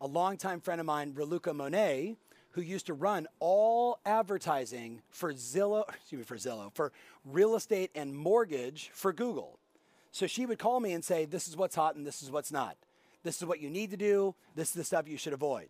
A 0.00 0.06
longtime 0.06 0.60
friend 0.60 0.80
of 0.80 0.86
mine, 0.86 1.12
Raluca 1.12 1.54
Monet, 1.54 2.16
who 2.52 2.62
used 2.62 2.86
to 2.86 2.94
run 2.94 3.26
all 3.38 3.98
advertising 4.04 5.02
for 5.10 5.32
Zillow, 5.32 5.88
excuse 5.94 6.18
me, 6.18 6.24
for 6.24 6.36
Zillow, 6.36 6.74
for 6.74 6.92
real 7.24 7.54
estate 7.54 7.90
and 7.94 8.16
mortgage 8.16 8.90
for 8.94 9.12
Google. 9.12 9.58
So 10.12 10.26
she 10.26 10.46
would 10.46 10.58
call 10.58 10.80
me 10.80 10.92
and 10.92 11.04
say, 11.04 11.24
This 11.24 11.46
is 11.46 11.56
what's 11.56 11.76
hot 11.76 11.94
and 11.94 12.06
this 12.06 12.22
is 12.22 12.30
what's 12.30 12.50
not. 12.50 12.76
This 13.22 13.36
is 13.36 13.44
what 13.46 13.60
you 13.60 13.70
need 13.70 13.90
to 13.90 13.96
do. 13.96 14.34
This 14.54 14.68
is 14.68 14.74
the 14.74 14.84
stuff 14.84 15.06
you 15.06 15.18
should 15.18 15.32
avoid. 15.34 15.68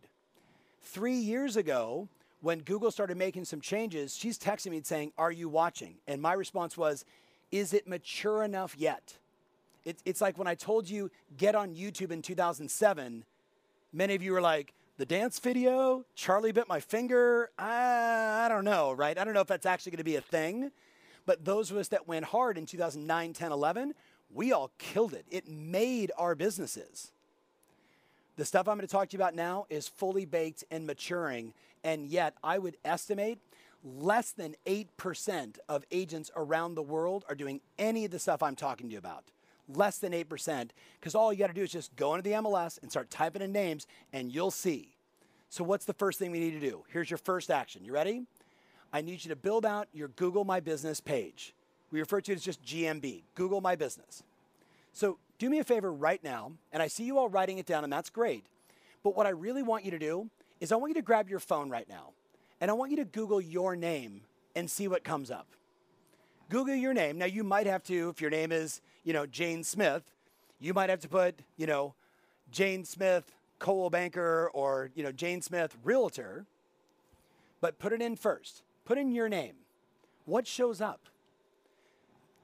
Three 0.83 1.17
years 1.17 1.57
ago, 1.57 2.09
when 2.41 2.61
Google 2.61 2.91
started 2.91 3.17
making 3.17 3.45
some 3.45 3.61
changes, 3.61 4.17
she's 4.17 4.39
texting 4.39 4.71
me 4.71 4.79
and 4.79 4.87
saying, 4.87 5.13
Are 5.19 5.33
you 5.33 5.49
watching? 5.49 5.97
And 6.07 6.23
my 6.23 6.33
response 6.33 6.77
was, 6.77 7.05
Is 7.53 7.73
it 7.73 7.87
mature 7.87 8.43
enough 8.43 8.75
yet? 8.77 9.19
It, 9.85 9.99
it's 10.05 10.21
like 10.21 10.37
when 10.39 10.47
I 10.47 10.55
told 10.55 10.89
you, 10.89 11.11
get 11.37 11.55
on 11.55 11.75
YouTube 11.75 12.11
in 12.11 12.23
2007, 12.23 13.25
many 13.93 14.15
of 14.15 14.23
you 14.23 14.33
were 14.33 14.41
like, 14.41 14.75
the 14.99 15.07
dance 15.07 15.39
video, 15.39 16.05
Charlie 16.15 16.53
bit 16.53 16.69
my 16.69 16.79
finger. 16.79 17.51
I, 17.59 18.43
I 18.45 18.49
don't 18.51 18.67
know, 18.67 18.93
right? 18.93 19.17
I 19.17 19.25
don't 19.25 19.33
know 19.33 19.41
if 19.41 19.47
that's 19.47 19.65
actually 19.65 19.93
going 19.93 19.99
to 19.99 20.05
be 20.05 20.17
a 20.17 20.21
thing. 20.21 20.73
But 21.25 21.45
those 21.45 21.71
of 21.71 21.79
us 21.79 21.89
that 21.89 22.07
went 22.07 22.27
hard 22.27 22.59
in 22.59 22.67
2009, 22.67 23.33
10, 23.33 23.53
11, 23.53 23.95
we 24.31 24.53
all 24.53 24.71
killed 24.77 25.15
it. 25.15 25.25
It 25.31 25.49
made 25.49 26.13
our 26.19 26.35
businesses. 26.35 27.13
The 28.41 28.47
stuff 28.47 28.69
I'm 28.69 28.79
going 28.79 28.89
to 28.89 28.91
talk 28.91 29.11
to 29.11 29.19
you 29.19 29.23
about 29.23 29.35
now 29.35 29.67
is 29.69 29.87
fully 29.87 30.25
baked 30.25 30.65
and 30.71 30.87
maturing. 30.87 31.53
And 31.85 32.07
yet, 32.07 32.37
I 32.43 32.57
would 32.57 32.79
estimate 32.87 33.39
less 33.85 34.31
than 34.31 34.57
8% 34.65 35.59
of 35.69 35.85
agents 35.93 36.31
around 36.35 36.75
the 36.75 36.83
world 36.83 37.27
are 37.29 37.35
doing 37.35 37.61
any 37.79 38.07
of 38.07 38.13
the 38.13 38.19
stuff 38.19 38.43
I'm 38.43 38.57
talking 38.57 38.87
to 38.87 38.93
you 38.93 38.99
about. 38.99 39.25
Less 39.69 39.99
than 39.99 40.15
8%. 40.15 40.71
Because 40.99 41.15
all 41.15 41.35
you 41.35 41.39
got 41.39 41.49
to 41.49 41.53
do 41.53 41.65
is 41.65 41.71
just 41.71 41.95
go 41.97 42.15
into 42.15 42.23
the 42.23 42.37
MLS 42.37 42.81
and 42.81 42.91
start 42.91 43.11
typing 43.11 43.43
in 43.43 43.53
names, 43.53 43.87
and 44.11 44.33
you'll 44.33 44.51
see. 44.51 44.97
So, 45.51 45.63
what's 45.63 45.85
the 45.85 45.93
first 45.93 46.19
thing 46.19 46.31
we 46.31 46.41
need 46.41 46.59
to 46.59 46.61
do? 46.61 46.83
Here's 46.89 47.11
your 47.11 47.19
first 47.19 47.51
action. 47.51 47.85
You 47.85 47.93
ready? 47.93 48.23
I 48.91 49.03
need 49.03 49.23
you 49.23 49.29
to 49.29 49.37
build 49.37 49.67
out 49.67 49.89
your 49.93 50.09
Google 50.09 50.47
My 50.47 50.61
Business 50.61 50.99
page. 50.99 51.53
We 51.93 52.01
refer 52.01 52.23
to 52.23 52.33
it 52.33 52.37
as 52.37 52.43
just 52.43 52.65
GMB, 52.65 53.21
Google 53.35 53.61
My 53.61 53.77
Business. 53.77 54.23
So 54.95 55.19
do 55.41 55.51
me 55.51 55.59
a 55.59 55.65
favor 55.65 55.91
right 55.91 56.23
now, 56.23 56.53
and 56.71 56.83
I 56.83 56.87
see 56.87 57.05
you 57.05 57.19
all 57.19 57.29
writing 57.29 57.59
it 57.59 57.65
down, 57.65 57.83
and 57.83 57.93
that's 57.93 58.11
great. 58.11 58.45
But 59.03 59.17
what 59.17 59.27
I 59.27 59.31
really 59.31 59.63
want 59.63 59.87
you 59.87 59.91
to 59.91 59.99
do 59.99 60.29
is 60.61 60.71
I 60.71 60.77
want 60.77 60.91
you 60.91 60.95
to 60.95 61.03
grab 61.03 61.31
your 61.31 61.41
phone 61.41 61.71
right 61.71 61.89
now, 61.89 62.11
and 62.61 62.71
I 62.71 62.75
want 62.75 62.91
you 62.91 62.99
to 62.99 63.07
Google 63.07 63.41
your 63.41 63.75
name 63.75 64.21
and 64.55 64.71
see 64.71 64.87
what 64.87 65.03
comes 65.03 65.31
up. 65.31 65.47
Google 66.51 66.75
your 66.75 66.93
name. 66.93 67.17
Now 67.17 67.25
you 67.25 67.43
might 67.43 67.67
have 67.67 67.83
to, 67.85 68.11
if 68.11 68.21
your 68.21 68.31
name 68.31 68.53
is, 68.53 68.83
you 69.03 69.15
know, 69.15 69.25
Jane 69.25 69.65
Smith, 69.65 70.03
you 70.61 70.75
might 70.75 70.91
have 70.91 71.01
to 71.01 71.09
put, 71.09 71.41
you 71.57 71.67
know, 71.67 71.95
Jane 72.53 72.85
Smith, 72.85 73.33
Coldwell 73.59 73.89
Banker, 73.89 74.51
or, 74.53 74.91
you 74.95 75.03
know, 75.03 75.13
Jane 75.13 75.41
Smith, 75.41 75.75
Realtor. 75.83 76.45
But 77.63 77.79
put 77.79 77.95
it 77.95 78.03
in 78.03 78.15
first. 78.15 78.63
Put 78.85 78.99
in 78.99 79.13
your 79.13 79.31
name. 79.31 79.55
What 80.27 80.47
shows 80.47 80.83
up? 80.83 81.01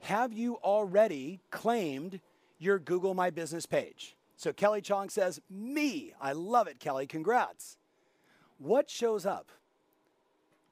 Have 0.00 0.32
you 0.32 0.56
already 0.56 1.40
claimed 1.50 2.20
your 2.58 2.78
Google 2.78 3.14
My 3.14 3.30
Business 3.30 3.66
page? 3.66 4.16
So 4.36 4.52
Kelly 4.52 4.80
Chong 4.80 5.08
says, 5.08 5.40
Me. 5.48 6.12
I 6.20 6.32
love 6.32 6.66
it, 6.68 6.78
Kelly. 6.78 7.06
Congrats. 7.06 7.78
What 8.58 8.90
shows 8.90 9.26
up? 9.26 9.50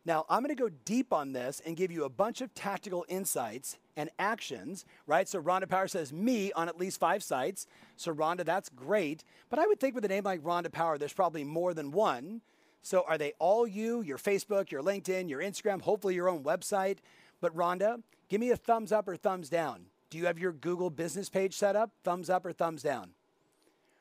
Now, 0.07 0.27
I'm 0.29 0.43
going 0.43 0.55
to 0.55 0.63
go 0.63 0.69
deep 0.85 1.13
on 1.15 1.33
this 1.33 1.63
and 1.65 1.77
give 1.77 1.91
you 1.91 2.05
a 2.05 2.11
bunch 2.11 2.43
of 2.43 2.53
tactical 2.55 3.07
insights 3.09 3.79
and 3.97 4.11
actions, 4.19 4.85
right? 5.07 5.27
So 5.27 5.41
Rhonda 5.41 5.69
Power 5.69 5.89
says 5.89 6.13
me 6.13 6.53
on 6.53 6.69
at 6.69 6.79
least 6.79 7.01
five 7.01 7.23
sites. 7.23 7.67
So 7.97 8.13
Rhonda, 8.13 8.45
that's 8.45 8.69
great. 8.69 9.25
But 9.49 9.59
I 9.59 9.67
would 9.67 9.81
think 9.81 9.95
with 9.95 10.05
a 10.05 10.09
name 10.09 10.25
like 10.25 10.43
Rhonda 10.43 10.71
Power, 10.71 10.99
there's 10.99 11.15
probably 11.15 11.45
more 11.45 11.73
than 11.73 11.91
one. 11.91 12.43
So 12.83 13.05
are 13.09 13.17
they 13.17 13.33
all 13.39 13.67
you, 13.67 14.03
your 14.03 14.19
Facebook, 14.19 14.71
your 14.71 14.83
LinkedIn, 14.83 15.31
your 15.31 15.41
Instagram, 15.41 15.81
hopefully 15.81 16.15
your 16.15 16.29
own 16.29 16.45
website? 16.45 16.99
But 17.41 17.57
Rhonda, 17.57 18.03
give 18.29 18.43
me 18.43 18.51
a 18.51 18.57
thumbs 18.57 18.93
up 18.93 19.09
or 19.09 19.17
thumbs 19.17 19.49
down. 19.49 19.87
Do 20.11 20.19
you 20.19 20.27
have 20.27 20.39
your 20.39 20.53
Google 20.53 20.91
business 20.91 21.29
page 21.29 21.55
set 21.55 21.77
up? 21.77 21.91
Thumbs 22.05 22.31
up 22.31 22.47
or 22.47 22.53
thumbs 22.53 22.83
down? 22.83 23.11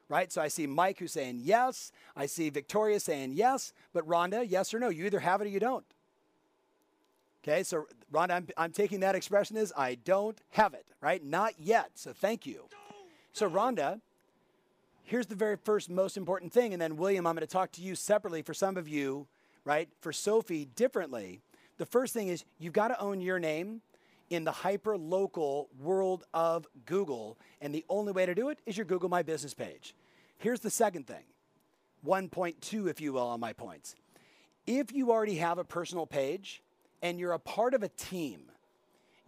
Right? 0.10 0.32
So 0.32 0.42
I 0.42 0.48
see 0.48 0.68
Mike 0.68 1.00
who's 1.00 1.12
saying 1.12 1.42
yes. 1.44 1.92
I 2.16 2.26
see 2.26 2.50
Victoria 2.50 3.00
saying 3.00 3.34
yes. 3.34 3.74
But 3.94 4.08
Rhonda, 4.08 4.46
yes 4.48 4.74
or 4.74 4.80
no? 4.80 4.90
You 4.90 5.06
either 5.06 5.20
have 5.20 5.42
it 5.42 5.46
or 5.46 5.50
you 5.50 5.60
don't. 5.60 5.86
Okay, 7.44 7.64
so 7.64 7.88
Rhonda, 8.12 8.32
I'm, 8.32 8.48
I'm 8.56 8.72
taking 8.72 9.02
that 9.02 9.16
expression 9.16 9.58
as 9.58 9.74
I 9.76 9.96
don't 9.96 10.40
have 10.52 10.74
it, 10.74 10.86
right? 11.02 11.22
Not 11.22 11.54
yet. 11.60 11.92
So 11.96 12.14
thank 12.14 12.46
you. 12.46 12.70
So 13.34 13.50
Rhonda, 13.50 14.00
here's 15.04 15.26
the 15.26 15.36
very 15.36 15.58
first 15.58 15.90
most 15.90 16.16
important 16.16 16.54
thing. 16.54 16.72
And 16.72 16.82
then 16.82 16.96
William, 16.96 17.28
I'm 17.28 17.36
going 17.36 17.46
to 17.46 17.52
talk 17.52 17.72
to 17.74 17.82
you 17.82 17.96
separately 17.96 18.44
for 18.44 18.54
some 18.54 18.78
of 18.78 18.88
you, 18.88 19.28
right? 19.66 19.90
For 20.00 20.14
Sophie, 20.14 20.70
differently. 20.76 21.42
The 21.78 21.86
first 21.86 22.14
thing 22.14 22.30
is 22.30 22.46
you've 22.60 22.74
got 22.74 22.90
to 22.90 23.00
own 23.00 23.20
your 23.20 23.40
name 23.40 23.82
in 24.30 24.44
the 24.44 24.52
hyper 24.52 24.98
local 24.98 25.70
world 25.80 26.26
of 26.34 26.68
Google. 26.86 27.38
And 27.62 27.74
the 27.74 27.86
only 27.90 28.12
way 28.12 28.26
to 28.26 28.36
do 28.36 28.50
it 28.50 28.60
is 28.66 28.78
your 28.78 28.86
Google 28.86 29.10
My 29.10 29.24
Business 29.24 29.54
page. 29.54 29.96
Here's 30.38 30.60
the 30.60 30.70
second 30.70 31.08
thing 31.08 31.24
1.2, 32.06 32.90
if 32.90 33.00
you 33.00 33.14
will, 33.14 33.28
on 33.28 33.40
my 33.40 33.54
points. 33.54 33.96
If 34.66 34.94
you 34.94 35.12
already 35.12 35.36
have 35.36 35.58
a 35.58 35.64
personal 35.64 36.06
page 36.06 36.62
and 37.02 37.20
you're 37.20 37.34
a 37.34 37.40
part 37.40 37.74
of 37.74 37.84
a 37.84 37.90
team, 37.90 38.44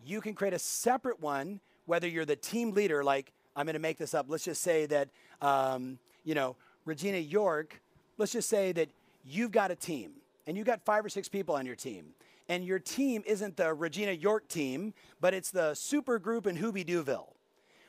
you 0.05 0.21
can 0.21 0.33
create 0.33 0.53
a 0.53 0.59
separate 0.59 1.19
one, 1.19 1.59
whether 1.85 2.07
you're 2.07 2.25
the 2.25 2.35
team 2.35 2.71
leader, 2.71 3.03
like 3.03 3.31
I'm 3.55 3.65
going 3.65 3.73
to 3.73 3.79
make 3.79 3.97
this 3.97 4.13
up. 4.13 4.27
Let's 4.29 4.43
just 4.43 4.61
say 4.61 4.85
that, 4.87 5.09
um, 5.41 5.99
you 6.23 6.35
know, 6.35 6.55
Regina 6.85 7.17
York, 7.17 7.81
let's 8.17 8.31
just 8.31 8.49
say 8.49 8.71
that 8.73 8.89
you've 9.25 9.51
got 9.51 9.71
a 9.71 9.75
team 9.75 10.11
and 10.47 10.57
you've 10.57 10.67
got 10.67 10.83
five 10.85 11.03
or 11.03 11.09
six 11.09 11.27
people 11.27 11.55
on 11.55 11.65
your 11.65 11.75
team 11.75 12.07
and 12.47 12.63
your 12.63 12.79
team 12.79 13.23
isn't 13.25 13.57
the 13.57 13.73
Regina 13.73 14.11
York 14.11 14.47
team, 14.47 14.93
but 15.19 15.33
it's 15.33 15.51
the 15.51 15.73
super 15.73 16.19
group 16.19 16.47
in 16.47 16.57
Hoobie 16.57 16.85
Dooville. 16.85 17.33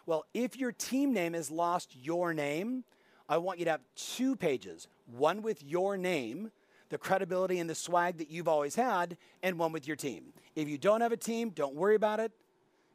Well, 0.06 0.24
if 0.32 0.56
your 0.56 0.72
team 0.72 1.12
name 1.12 1.34
has 1.34 1.50
lost 1.50 1.96
your 2.00 2.32
name, 2.32 2.84
I 3.28 3.38
want 3.38 3.58
you 3.58 3.64
to 3.64 3.72
have 3.72 3.80
two 3.96 4.36
pages 4.36 4.88
one 5.06 5.42
with 5.42 5.62
your 5.62 5.96
name, 5.96 6.50
the 6.88 6.98
credibility 6.98 7.58
and 7.58 7.68
the 7.68 7.74
swag 7.74 8.18
that 8.18 8.30
you've 8.30 8.48
always 8.48 8.74
had, 8.74 9.16
and 9.42 9.58
one 9.58 9.72
with 9.72 9.86
your 9.86 9.96
team. 9.96 10.32
If 10.54 10.68
you 10.68 10.78
don't 10.78 11.00
have 11.00 11.12
a 11.12 11.16
team, 11.16 11.50
don't 11.50 11.74
worry 11.74 11.94
about 11.94 12.20
it. 12.20 12.32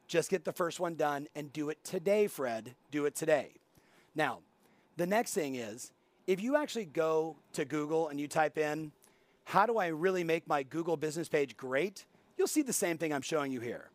Just 0.08 0.30
get 0.30 0.44
the 0.44 0.52
first 0.52 0.80
one 0.80 0.94
done 0.94 1.28
and 1.34 1.52
do 1.52 1.70
it 1.70 1.82
today, 1.84 2.26
Fred. 2.26 2.74
Do 2.90 3.06
it 3.06 3.14
today. 3.14 3.52
Now, 4.14 4.40
the 4.96 5.06
next 5.06 5.32
thing 5.32 5.54
is 5.54 5.90
if 6.26 6.40
you 6.40 6.56
actually 6.56 6.84
go 6.86 7.36
to 7.54 7.64
Google 7.64 8.08
and 8.08 8.20
you 8.20 8.28
type 8.28 8.58
in 8.58 8.92
how 9.44 9.66
do 9.66 9.78
I 9.78 9.88
really 9.88 10.24
make 10.24 10.46
my 10.46 10.62
Google 10.62 10.96
business 10.96 11.28
page 11.28 11.56
great? 11.56 12.04
You'll 12.36 12.46
see 12.46 12.62
the 12.62 12.72
same 12.72 12.98
thing 12.98 13.12
I'm 13.12 13.22
showing 13.22 13.52
you 13.52 13.60
here. 13.60 13.90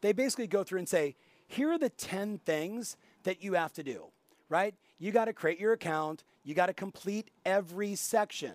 They 0.00 0.12
basically 0.12 0.46
go 0.46 0.64
through 0.64 0.80
and 0.80 0.88
say, 0.88 1.16
here 1.46 1.70
are 1.70 1.78
the 1.78 1.90
10 1.90 2.38
things 2.38 2.96
that 3.22 3.42
you 3.42 3.54
have 3.54 3.72
to 3.74 3.82
do, 3.82 4.06
right? 4.48 4.74
You 4.98 5.12
got 5.12 5.26
to 5.26 5.32
create 5.32 5.60
your 5.60 5.72
account. 5.72 6.24
You 6.44 6.54
got 6.54 6.66
to 6.66 6.74
complete 6.74 7.30
every 7.44 7.94
section. 7.94 8.54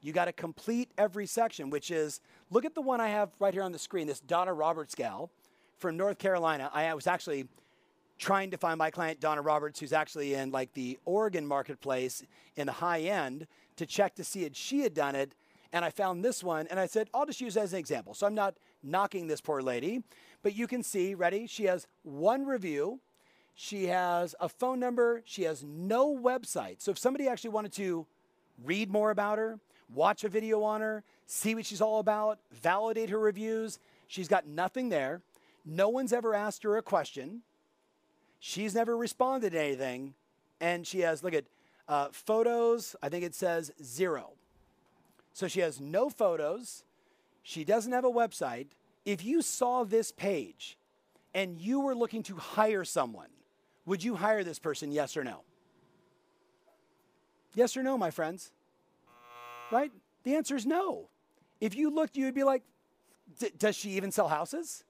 You 0.00 0.12
got 0.12 0.26
to 0.26 0.32
complete 0.32 0.90
every 0.98 1.26
section, 1.26 1.70
which 1.70 1.90
is 1.90 2.20
look 2.50 2.64
at 2.64 2.74
the 2.74 2.82
one 2.82 3.00
I 3.00 3.08
have 3.08 3.30
right 3.40 3.52
here 3.52 3.62
on 3.62 3.72
the 3.72 3.78
screen, 3.78 4.06
this 4.06 4.20
Donna 4.20 4.52
Roberts 4.52 4.94
gal 4.94 5.30
from 5.78 5.96
North 5.96 6.18
Carolina. 6.18 6.70
I 6.72 6.94
was 6.94 7.06
actually 7.06 7.48
trying 8.18 8.50
to 8.50 8.56
find 8.56 8.78
my 8.78 8.90
client, 8.90 9.20
Donna 9.20 9.42
Roberts, 9.42 9.80
who's 9.80 9.92
actually 9.92 10.34
in 10.34 10.50
like 10.50 10.72
the 10.74 10.98
Oregon 11.04 11.46
marketplace 11.46 12.22
in 12.56 12.66
the 12.66 12.72
high 12.72 13.00
end 13.00 13.46
to 13.76 13.86
check 13.86 14.14
to 14.14 14.24
see 14.24 14.44
if 14.44 14.56
she 14.56 14.80
had 14.80 14.94
done 14.94 15.14
it 15.14 15.34
and 15.72 15.84
I 15.84 15.90
found 15.90 16.24
this 16.24 16.42
one 16.42 16.66
and 16.68 16.78
I 16.78 16.86
said, 16.86 17.08
I'll 17.12 17.26
just 17.26 17.40
use 17.40 17.56
it 17.56 17.60
as 17.60 17.72
an 17.72 17.78
example. 17.78 18.14
So 18.14 18.26
I'm 18.26 18.34
not 18.34 18.56
knocking 18.82 19.26
this 19.26 19.40
poor 19.40 19.62
lady, 19.62 20.02
but 20.42 20.54
you 20.54 20.66
can 20.66 20.82
see, 20.82 21.14
ready? 21.14 21.46
She 21.46 21.64
has 21.64 21.86
one 22.02 22.46
review. 22.46 23.00
She 23.54 23.86
has 23.86 24.34
a 24.40 24.48
phone 24.48 24.78
number. 24.78 25.22
She 25.24 25.42
has 25.44 25.64
no 25.64 26.14
website. 26.16 26.80
So 26.80 26.90
if 26.90 26.98
somebody 26.98 27.28
actually 27.28 27.50
wanted 27.50 27.72
to 27.74 28.06
read 28.64 28.90
more 28.90 29.10
about 29.10 29.38
her, 29.38 29.58
watch 29.92 30.24
a 30.24 30.28
video 30.28 30.62
on 30.62 30.80
her, 30.80 31.04
see 31.26 31.54
what 31.54 31.66
she's 31.66 31.80
all 31.80 31.98
about, 31.98 32.38
validate 32.52 33.10
her 33.10 33.18
reviews, 33.18 33.78
she's 34.06 34.28
got 34.28 34.46
nothing 34.46 34.88
there. 34.88 35.22
No 35.64 35.88
one's 35.88 36.12
ever 36.12 36.34
asked 36.34 36.62
her 36.62 36.76
a 36.76 36.82
question. 36.82 37.42
She's 38.38 38.74
never 38.74 38.96
responded 38.96 39.50
to 39.52 39.60
anything. 39.60 40.14
And 40.60 40.86
she 40.86 41.00
has, 41.00 41.22
look 41.22 41.34
at 41.34 41.44
uh, 41.88 42.08
photos, 42.12 42.96
I 43.02 43.08
think 43.08 43.24
it 43.24 43.34
says 43.34 43.72
zero. 43.82 44.32
So 45.36 45.48
she 45.48 45.60
has 45.60 45.82
no 45.82 46.08
photos. 46.08 46.82
She 47.42 47.62
doesn't 47.62 47.92
have 47.92 48.06
a 48.06 48.10
website. 48.10 48.68
If 49.04 49.22
you 49.22 49.42
saw 49.42 49.84
this 49.84 50.10
page 50.10 50.78
and 51.34 51.58
you 51.58 51.80
were 51.80 51.94
looking 51.94 52.22
to 52.22 52.36
hire 52.36 52.84
someone, 52.84 53.28
Would 53.84 54.02
you 54.02 54.14
hire 54.14 54.42
this 54.42 54.58
person, 54.58 54.92
yes 54.92 55.14
or 55.14 55.24
no? 55.24 55.42
Yes 57.54 57.76
or 57.76 57.82
no, 57.82 57.98
my 57.98 58.10
friends? 58.10 58.50
Right? 59.70 59.92
The 60.24 60.36
answer 60.36 60.56
is 60.56 60.64
no. 60.64 61.10
If 61.60 61.74
you 61.74 61.90
looked, 61.90 62.16
you 62.16 62.24
would 62.24 62.34
be 62.34 62.42
like, 62.42 62.62
does 63.58 63.76
she 63.76 63.90
even 63.90 64.12
sell 64.12 64.28
houses? 64.28 64.84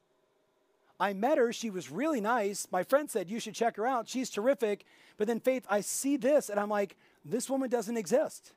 I 1.00 1.12
met 1.12 1.38
her. 1.38 1.53
She 1.53 1.71
was 1.71 1.91
really 1.91 2.21
nice. 2.21 2.69
My 2.71 2.85
friend 2.85 3.11
said, 3.11 3.29
You 3.29 3.41
should 3.41 3.57
check 3.57 3.76
her 3.79 3.87
out. 3.87 4.09
She's 4.09 4.31
terrific. 4.31 4.85
But 5.17 5.26
then, 5.26 5.41
Faith, 5.41 5.67
I 5.69 5.81
see 5.81 6.17
this 6.17 6.49
and 6.50 6.61
I'm 6.61 6.71
like, 6.71 6.97
This 7.25 7.50
woman 7.50 7.69
doesn't 7.69 7.97
exist. 7.97 8.53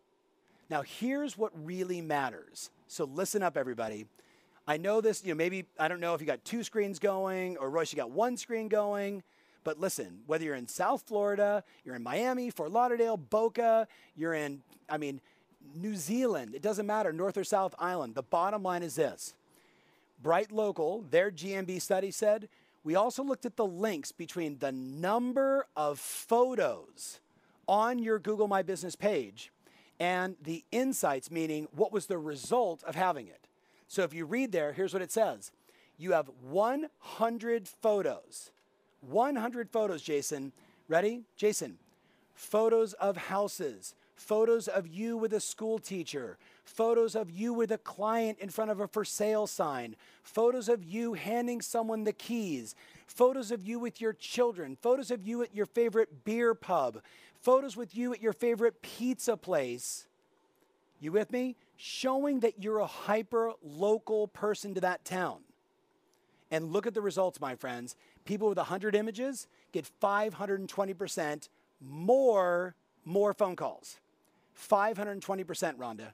Now, 0.69 0.83
here's 0.83 1.37
what 1.37 1.51
really 1.65 2.01
matters. 2.01 2.69
So, 2.87 3.05
listen 3.05 3.41
up, 3.41 3.57
everybody. 3.57 4.05
I 4.67 4.77
know 4.77 5.01
this, 5.01 5.23
you 5.23 5.29
know, 5.29 5.35
maybe, 5.35 5.65
I 5.79 5.87
don't 5.87 5.99
know 5.99 6.13
if 6.13 6.21
you 6.21 6.27
got 6.27 6.45
two 6.45 6.63
screens 6.63 6.99
going 6.99 7.57
or 7.57 7.71
Royce, 7.71 7.91
you 7.91 7.97
got 7.97 8.11
one 8.11 8.37
screen 8.37 8.67
going. 8.67 9.23
But 9.63 9.79
listen, 9.79 10.19
whether 10.27 10.45
you're 10.45 10.55
in 10.55 10.67
South 10.67 11.03
Florida, 11.07 11.63
you're 11.83 11.95
in 11.95 12.03
Miami, 12.03 12.49
Fort 12.49 12.71
Lauderdale, 12.71 13.17
Boca, 13.17 13.87
you're 14.15 14.33
in, 14.33 14.61
I 14.87 14.97
mean, 14.97 15.21
New 15.75 15.95
Zealand, 15.95 16.53
it 16.53 16.61
doesn't 16.61 16.85
matter, 16.85 17.11
North 17.11 17.37
or 17.37 17.43
South 17.43 17.75
Island. 17.79 18.15
The 18.15 18.23
bottom 18.23 18.63
line 18.63 18.83
is 18.83 18.95
this 18.95 19.33
Bright 20.21 20.51
Local, 20.51 21.03
their 21.09 21.31
GMB 21.31 21.81
study 21.81 22.11
said, 22.11 22.47
we 22.83 22.95
also 22.95 23.23
looked 23.23 23.45
at 23.45 23.57
the 23.57 23.65
links 23.65 24.11
between 24.11 24.59
the 24.59 24.71
number 24.71 25.67
of 25.75 25.99
photos 25.99 27.19
on 27.67 27.99
your 27.99 28.19
Google 28.19 28.47
My 28.47 28.61
Business 28.61 28.95
page 28.95 29.51
and 29.99 30.35
the 30.41 30.63
insights, 30.71 31.29
meaning 31.29 31.67
what 31.75 31.91
was 31.91 32.05
the 32.05 32.17
result 32.17 32.83
of 32.83 32.95
having 32.95 33.27
it. 33.27 33.47
So 33.87 34.03
if 34.03 34.13
you 34.13 34.25
read 34.25 34.51
there, 34.51 34.73
here's 34.73 34.93
what 34.93 35.01
it 35.01 35.11
says 35.11 35.51
you 35.97 36.13
have 36.13 36.29
100 36.49 37.67
photos. 37.67 38.51
100 39.01 39.69
photos, 39.69 40.01
Jason. 40.01 40.51
Ready? 40.87 41.21
Jason, 41.35 41.77
photos 42.33 42.93
of 42.93 43.15
houses, 43.15 43.93
photos 44.15 44.67
of 44.67 44.87
you 44.87 45.17
with 45.17 45.33
a 45.33 45.39
school 45.39 45.77
teacher, 45.77 46.37
photos 46.65 47.15
of 47.15 47.29
you 47.29 47.53
with 47.53 47.71
a 47.71 47.77
client 47.77 48.39
in 48.39 48.49
front 48.49 48.71
of 48.71 48.79
a 48.79 48.87
for 48.87 49.05
sale 49.05 49.45
sign, 49.45 49.95
photos 50.23 50.67
of 50.67 50.83
you 50.83 51.13
handing 51.13 51.61
someone 51.61 52.05
the 52.05 52.13
keys, 52.13 52.75
photos 53.07 53.51
of 53.51 53.61
you 53.61 53.77
with 53.77 54.01
your 54.01 54.13
children, 54.13 54.77
photos 54.81 55.11
of 55.11 55.27
you 55.27 55.43
at 55.43 55.53
your 55.53 55.65
favorite 55.65 56.23
beer 56.25 56.53
pub, 56.55 57.01
photos 57.41 57.75
with 57.77 57.95
you 57.95 58.13
at 58.13 58.21
your 58.21 58.33
favorite 58.33 58.81
pizza 58.81 59.37
place. 59.37 60.07
You 60.99 61.11
with 61.11 61.31
me? 61.31 61.55
Showing 61.77 62.41
that 62.41 62.61
you're 62.61 62.79
a 62.79 62.87
hyper 62.87 63.53
local 63.63 64.27
person 64.27 64.73
to 64.75 64.81
that 64.81 65.05
town. 65.05 65.39
And 66.51 66.71
look 66.71 66.87
at 66.87 66.93
the 66.93 67.01
results, 67.01 67.39
my 67.39 67.55
friends. 67.55 67.95
People 68.25 68.49
with 68.49 68.57
100 68.57 68.95
images 68.95 69.47
get 69.71 69.89
520% 70.01 71.49
more 71.81 72.75
more 73.05 73.33
phone 73.33 73.55
calls. 73.55 73.97
520%, 74.55 75.77
Rhonda. 75.77 76.13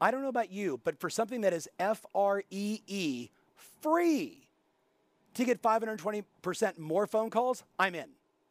I 0.00 0.10
don't 0.10 0.22
know 0.22 0.28
about 0.28 0.50
you, 0.50 0.80
but 0.84 0.98
for 0.98 1.08
something 1.08 1.42
that 1.42 1.52
is 1.52 1.68
F 1.78 2.04
R 2.14 2.42
E 2.50 2.80
E, 2.86 3.30
free, 3.80 4.48
to 5.34 5.44
get 5.44 5.62
520% 5.62 6.78
more 6.78 7.06
phone 7.06 7.30
calls, 7.30 7.62
I'm 7.78 7.94
in. 7.94 8.08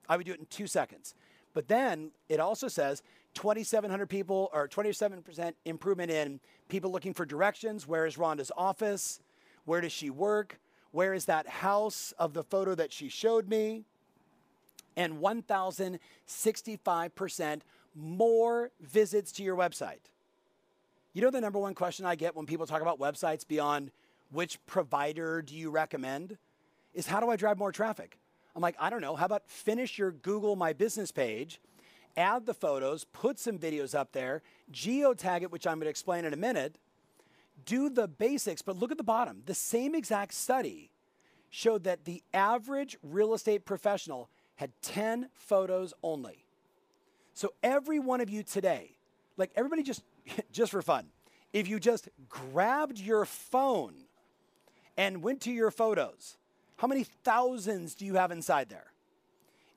I 0.08 0.18
would 0.18 0.26
do 0.26 0.34
it 0.34 0.40
in 0.40 0.46
two 0.46 0.68
seconds. 0.68 1.16
But 1.54 1.68
then 1.68 2.12
it 2.30 2.40
also 2.40 2.68
says 2.68 3.04
2,700 3.36 4.08
people 4.08 4.50
or 4.54 4.68
27% 4.68 5.54
improvement 5.66 6.10
in 6.12 6.40
people 6.70 6.92
looking 6.92 7.14
for 7.14 7.26
directions. 7.26 7.88
Where 7.88 8.06
is 8.06 8.18
Rhonda's 8.18 8.52
office? 8.58 9.22
Where 9.66 9.82
does 9.82 9.92
she 9.92 10.10
work? 10.10 10.60
Where 10.92 11.14
is 11.14 11.26
that 11.26 11.48
house 11.48 12.14
of 12.18 12.34
the 12.34 12.44
photo 12.44 12.74
that 12.76 12.94
she 12.94 13.10
showed 13.10 13.50
me? 13.50 13.84
And 14.96 15.20
1,065% 15.20 17.62
more 17.96 18.72
visits 18.80 19.32
to 19.34 19.44
your 19.44 19.56
website. 19.56 20.10
You 21.14 21.22
know 21.22 21.32
the 21.32 21.42
number 21.42 21.60
one 21.60 21.76
question 21.76 22.06
I 22.06 22.16
get 22.16 22.36
when 22.36 22.46
people 22.46 22.66
talk 22.66 22.82
about 22.82 23.00
websites 23.00 23.48
beyond 23.48 23.92
which 24.32 24.64
provider 24.66 25.44
do 25.44 25.56
you 25.56 25.70
recommend 25.70 26.38
is 26.94 27.08
how 27.08 27.20
do 27.20 27.30
I 27.30 27.36
drive 27.36 27.58
more 27.58 27.72
traffic? 27.72 28.18
I'm 28.56 28.62
like, 28.62 28.76
I 28.80 28.90
don't 28.90 29.02
know. 29.02 29.16
How 29.16 29.26
about 29.26 29.48
finish 29.48 29.98
your 29.98 30.12
Google 30.12 30.56
My 30.56 30.74
Business 30.74 31.12
page, 31.12 31.60
add 32.16 32.46
the 32.46 32.54
photos, 32.54 33.06
put 33.06 33.40
some 33.40 33.58
videos 33.58 33.96
up 33.96 34.12
there, 34.12 34.42
geotag 34.72 35.42
it, 35.42 35.52
which 35.52 35.66
I'm 35.66 35.78
going 35.78 35.86
to 35.86 35.90
explain 35.90 36.26
in 36.26 36.34
a 36.34 36.38
minute, 36.38 36.78
do 37.66 37.90
the 37.90 38.08
basics, 38.08 38.62
but 38.62 38.78
look 38.78 38.92
at 38.92 38.98
the 38.98 39.04
bottom. 39.04 39.42
The 39.46 39.56
same 39.56 39.96
exact 39.96 40.34
study 40.34 40.92
showed 41.50 41.84
that 41.84 42.06
the 42.06 42.24
average 42.34 42.98
real 43.04 43.34
estate 43.34 43.66
professional 43.66 44.30
had 44.56 44.72
10 44.82 45.30
photos 45.34 45.94
only. 46.04 46.46
So 47.34 47.54
every 47.64 48.00
one 48.00 48.22
of 48.22 48.30
you 48.30 48.44
today, 48.44 48.98
like 49.38 49.52
everybody 49.56 49.84
just 49.84 50.04
just 50.52 50.72
for 50.72 50.82
fun, 50.82 51.08
if 51.52 51.68
you 51.68 51.80
just 51.80 52.10
grabbed 52.30 53.00
your 53.00 53.26
phone 53.26 53.94
and 54.98 55.24
went 55.24 55.42
to 55.42 55.52
your 55.52 55.72
photos, 55.72 56.38
how 56.78 56.88
many 56.88 57.04
thousands 57.24 57.96
do 57.96 58.06
you 58.06 58.16
have 58.16 58.32
inside 58.32 58.70
there? 58.70 58.92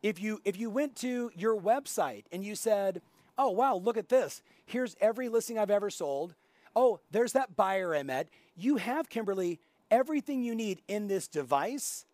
If 0.03 0.21
you 0.21 0.41
if 0.45 0.59
you 0.59 0.71
went 0.71 0.97
to 0.97 1.31
your 1.35 1.59
website 1.59 2.25
and 2.33 2.45
you 2.45 2.55
said, 2.55 3.03
"Oh 3.39 3.51
wow, 3.51 3.77
look 3.77 3.97
at 3.97 4.09
this. 4.09 4.43
Here's 4.65 4.97
every 5.01 5.29
listing 5.29 5.59
I've 5.59 5.71
ever 5.71 5.91
sold. 5.91 6.35
Oh, 6.75 7.01
there's 7.11 7.33
that 7.33 7.57
buyer 7.57 7.95
I 7.95 8.03
met." 8.03 8.29
You 8.57 8.77
have 8.77 9.09
Kimberly 9.09 9.61
everything 9.91 10.43
you 10.43 10.55
need 10.55 10.83
in 10.89 11.09
this 11.09 11.29
device. 11.29 12.05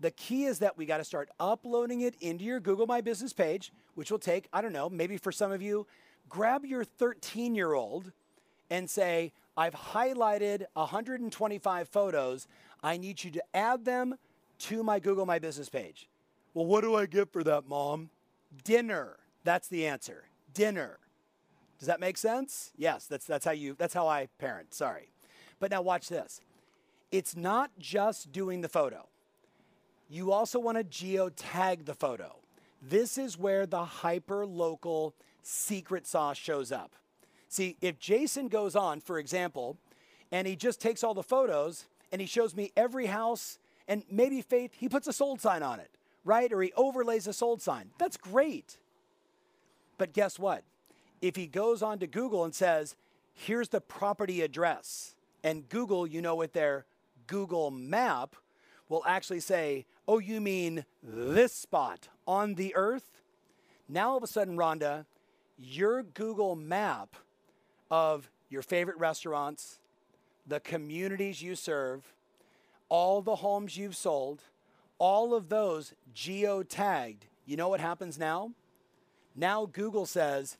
The 0.00 0.10
key 0.12 0.44
is 0.44 0.60
that 0.60 0.78
we 0.78 0.86
got 0.86 0.98
to 0.98 1.04
start 1.04 1.28
uploading 1.40 2.02
it 2.02 2.14
into 2.20 2.44
your 2.44 2.60
Google 2.60 2.86
My 2.86 3.00
Business 3.00 3.32
page, 3.32 3.72
which 3.94 4.10
will 4.10 4.18
take, 4.18 4.48
I 4.52 4.60
don't 4.60 4.72
know, 4.72 4.88
maybe 4.88 5.16
for 5.16 5.32
some 5.32 5.50
of 5.50 5.60
you, 5.60 5.86
grab 6.28 6.64
your 6.64 6.84
13 6.84 7.54
year 7.54 7.72
old 7.72 8.12
and 8.70 8.88
say, 8.88 9.32
I've 9.56 9.74
highlighted 9.74 10.64
125 10.74 11.88
photos. 11.88 12.46
I 12.82 12.96
need 12.96 13.24
you 13.24 13.32
to 13.32 13.42
add 13.52 13.84
them 13.84 14.14
to 14.58 14.82
my 14.82 14.98
Google 14.98 15.26
My 15.26 15.38
Business 15.38 15.68
page. 15.68 16.08
Well, 16.54 16.66
what 16.66 16.82
do 16.82 16.94
I 16.94 17.06
get 17.06 17.32
for 17.32 17.44
that, 17.44 17.68
mom? 17.68 18.10
Dinner. 18.64 19.16
That's 19.44 19.68
the 19.68 19.86
answer. 19.86 20.24
Dinner. 20.52 20.98
Does 21.78 21.86
that 21.86 22.00
make 22.00 22.18
sense? 22.18 22.72
Yes, 22.76 23.06
that's, 23.06 23.24
that's, 23.26 23.44
how, 23.44 23.52
you, 23.52 23.76
that's 23.78 23.94
how 23.94 24.08
I 24.08 24.28
parent. 24.38 24.74
Sorry. 24.74 25.10
But 25.60 25.70
now 25.70 25.82
watch 25.82 26.08
this. 26.08 26.40
It's 27.12 27.36
not 27.36 27.70
just 27.78 28.32
doing 28.32 28.60
the 28.60 28.68
photo. 28.68 29.08
You 30.08 30.32
also 30.32 30.58
want 30.58 30.78
to 30.78 30.84
geotag 30.84 31.84
the 31.84 31.94
photo. 31.94 32.36
This 32.82 33.18
is 33.18 33.38
where 33.38 33.66
the 33.66 33.84
hyper 33.84 34.46
local 34.46 35.14
secret 35.42 36.06
sauce 36.06 36.36
shows 36.36 36.72
up. 36.72 36.94
See, 37.48 37.76
if 37.80 37.98
Jason 37.98 38.48
goes 38.48 38.76
on, 38.76 39.00
for 39.00 39.18
example, 39.18 39.76
and 40.30 40.46
he 40.46 40.56
just 40.56 40.80
takes 40.80 41.02
all 41.02 41.14
the 41.14 41.22
photos 41.22 41.86
and 42.12 42.20
he 42.20 42.26
shows 42.26 42.54
me 42.54 42.72
every 42.76 43.06
house 43.06 43.58
and 43.88 44.04
maybe 44.10 44.42
Faith, 44.42 44.72
he 44.74 44.88
puts 44.88 45.08
a 45.08 45.12
sold 45.12 45.40
sign 45.40 45.62
on 45.62 45.80
it, 45.80 45.90
right? 46.24 46.52
Or 46.52 46.62
he 46.62 46.72
overlays 46.76 47.26
a 47.26 47.32
sold 47.32 47.62
sign. 47.62 47.90
That's 47.98 48.16
great. 48.16 48.78
But 49.96 50.12
guess 50.12 50.38
what? 50.38 50.62
If 51.20 51.34
he 51.34 51.46
goes 51.46 51.82
on 51.82 51.98
to 51.98 52.06
Google 52.06 52.44
and 52.44 52.54
says, 52.54 52.94
here's 53.32 53.70
the 53.70 53.80
property 53.80 54.42
address, 54.42 55.16
and 55.42 55.68
Google, 55.68 56.06
you 56.06 56.22
know, 56.22 56.36
with 56.36 56.52
their 56.52 56.84
Google 57.26 57.70
map, 57.70 58.36
will 58.88 59.02
actually 59.06 59.40
say, 59.40 59.86
oh, 60.06 60.18
you 60.18 60.40
mean 60.40 60.84
this 61.02 61.52
spot 61.52 62.08
on 62.26 62.54
the 62.54 62.74
earth? 62.76 63.22
Now 63.88 64.10
all 64.10 64.16
of 64.18 64.22
a 64.22 64.26
sudden, 64.26 64.56
Rhonda, 64.56 65.06
your 65.58 66.02
Google 66.02 66.54
map 66.54 67.16
of 67.90 68.30
your 68.48 68.62
favorite 68.62 68.98
restaurants, 68.98 69.80
the 70.46 70.60
communities 70.60 71.42
you 71.42 71.54
serve, 71.54 72.14
all 72.88 73.22
the 73.22 73.36
homes 73.36 73.76
you've 73.76 73.96
sold, 73.96 74.42
all 74.98 75.34
of 75.34 75.48
those 75.48 75.94
geo-tagged. 76.14 77.26
You 77.46 77.56
know 77.56 77.68
what 77.68 77.80
happens 77.80 78.18
now? 78.18 78.52
Now 79.36 79.66
Google 79.66 80.06
says 80.06 80.56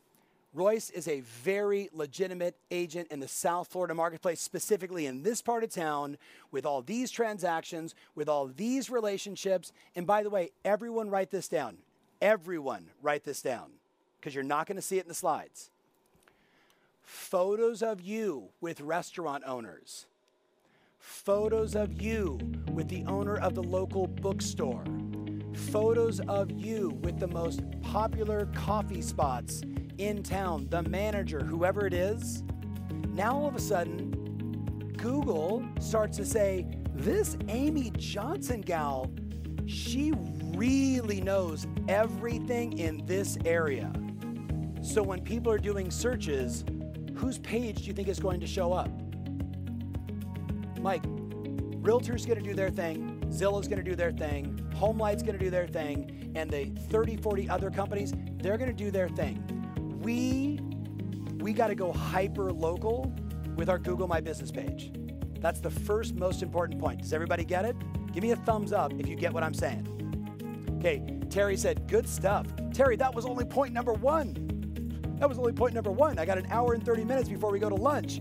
Royce 0.55 0.91
is 0.91 1.07
a 1.07 1.21
very 1.21 1.91
legitimate 1.93 2.57
agent 2.71 3.09
in 3.11 3.21
the 3.21 3.29
South 3.29 3.69
Florida 3.69 3.95
marketplace, 3.95 4.41
specifically 4.41 5.07
in 5.07 5.23
this 5.23 5.43
part 5.43 5.62
of 5.62 5.71
town, 5.71 6.17
with 6.51 6.64
all 6.64 6.81
these 6.81 7.11
transactions, 7.11 7.95
with 8.14 8.29
all 8.29 8.47
these 8.47 8.88
relationships. 8.88 9.73
And 9.95 10.07
by 10.07 10.23
the 10.23 10.31
way, 10.31 10.51
everyone 10.64 11.11
write 11.11 11.31
this 11.31 11.49
down. 11.49 11.79
Everyone 12.21 12.87
write 13.03 13.25
this 13.25 13.43
down 13.43 13.73
because 14.19 14.35
you're 14.35 14.43
not 14.43 14.67
going 14.67 14.77
to 14.77 14.83
see 14.83 14.99
it 14.99 15.05
in 15.05 15.09
the 15.09 15.14
slides. 15.14 15.71
Photos 17.03 17.83
of 17.83 18.01
you 18.01 18.49
with 18.61 18.81
restaurant 18.81 19.45
owners, 19.47 20.07
photos 21.09 21.75
of 21.75 22.03
you 22.03 22.38
with 22.71 22.87
the 22.88 23.03
owner 23.07 23.38
of 23.38 23.55
the 23.55 23.62
local 23.62 24.07
bookstore, 24.07 24.85
photos 25.55 26.21
of 26.29 26.51
you 26.51 26.90
with 27.01 27.18
the 27.18 27.27
most 27.27 27.62
popular 27.81 28.47
coffee 28.55 29.01
spots 29.01 29.62
in 29.97 30.23
town, 30.23 30.66
the 30.68 30.83
manager, 30.83 31.40
whoever 31.40 31.87
it 31.87 31.94
is. 31.94 32.44
Now 33.09 33.38
all 33.38 33.49
of 33.49 33.57
a 33.57 33.61
sudden, 33.61 34.92
Google 34.99 35.66
starts 35.81 36.18
to 36.18 36.27
say, 36.27 36.66
This 36.92 37.38
Amy 37.49 37.90
Johnson 37.97 38.61
gal, 38.61 39.11
she 39.64 40.12
really 40.55 41.23
knows 41.23 41.66
everything 41.88 42.79
in 42.79 43.05
this 43.07 43.38
area. 43.47 43.90
So 44.83 45.03
when 45.03 45.23
people 45.23 45.51
are 45.51 45.59
doing 45.59 45.90
searches, 45.90 46.66
whose 47.16 47.38
page 47.38 47.79
do 47.79 47.85
you 47.85 47.94
think 47.94 48.09
is 48.09 48.21
going 48.21 48.40
to 48.40 48.47
show 48.47 48.75
up? 48.75 48.90
Mike, 50.81 51.05
Realtor's 51.07 52.25
to 52.27 52.35
do 52.35 52.55
their 52.55 52.71
thing, 52.71 53.23
Zillow's 53.29 53.69
to 53.69 53.83
do 53.83 53.95
their 53.95 54.12
thing, 54.12 54.59
Homelight's 54.75 55.23
to 55.23 55.38
do 55.38 55.51
their 55.51 55.67
thing, 55.67 56.33
and 56.35 56.51
the 56.51 56.67
30, 56.91 57.17
40 57.17 57.49
other 57.49 57.71
companies, 57.71 58.12
they're 58.37 58.59
to 58.59 58.73
do 58.73 58.91
their 58.91 59.09
thing. 59.09 59.43
We 60.03 60.61
we 61.43 61.53
got 61.53 61.69
to 61.69 61.75
go 61.75 61.93
hyper 61.93 62.53
local 62.53 63.12
with 63.57 63.69
our 63.69 63.79
Google 63.79 64.09
My 64.09 64.21
Business 64.21 64.51
page. 64.51 64.93
That's 65.41 65.61
the 65.61 65.71
first 65.71 66.14
most 66.14 66.43
important 66.43 66.81
point. 66.81 67.03
Does 67.03 67.12
everybody 67.12 67.45
get 67.45 67.64
it? 67.64 67.77
Give 68.12 68.23
me 68.23 68.33
a 68.33 68.37
thumbs 68.37 68.73
up 68.73 68.93
if 68.99 69.07
you 69.07 69.14
get 69.14 69.33
what 69.33 69.45
I'm 69.45 69.55
saying. 69.55 70.75
Okay, 70.79 71.03
Terry 71.31 71.57
said, 71.57 71.87
good 71.88 72.09
stuff. 72.09 72.47
Terry, 72.73 72.97
that 72.97 73.14
was 73.14 73.25
only 73.25 73.45
point 73.45 73.73
number 73.73 73.93
one. 73.93 74.35
That 75.19 75.29
was 75.29 75.38
only 75.38 75.53
point 75.53 75.75
number 75.75 75.91
one. 75.91 76.19
I 76.19 76.25
got 76.25 76.38
an 76.38 76.47
hour 76.51 76.75
and 76.75 76.85
30 76.85 77.05
minutes 77.05 77.29
before 77.29 77.51
we 77.51 77.59
go 77.59 77.69
to 77.69 77.75
lunch. 77.75 78.21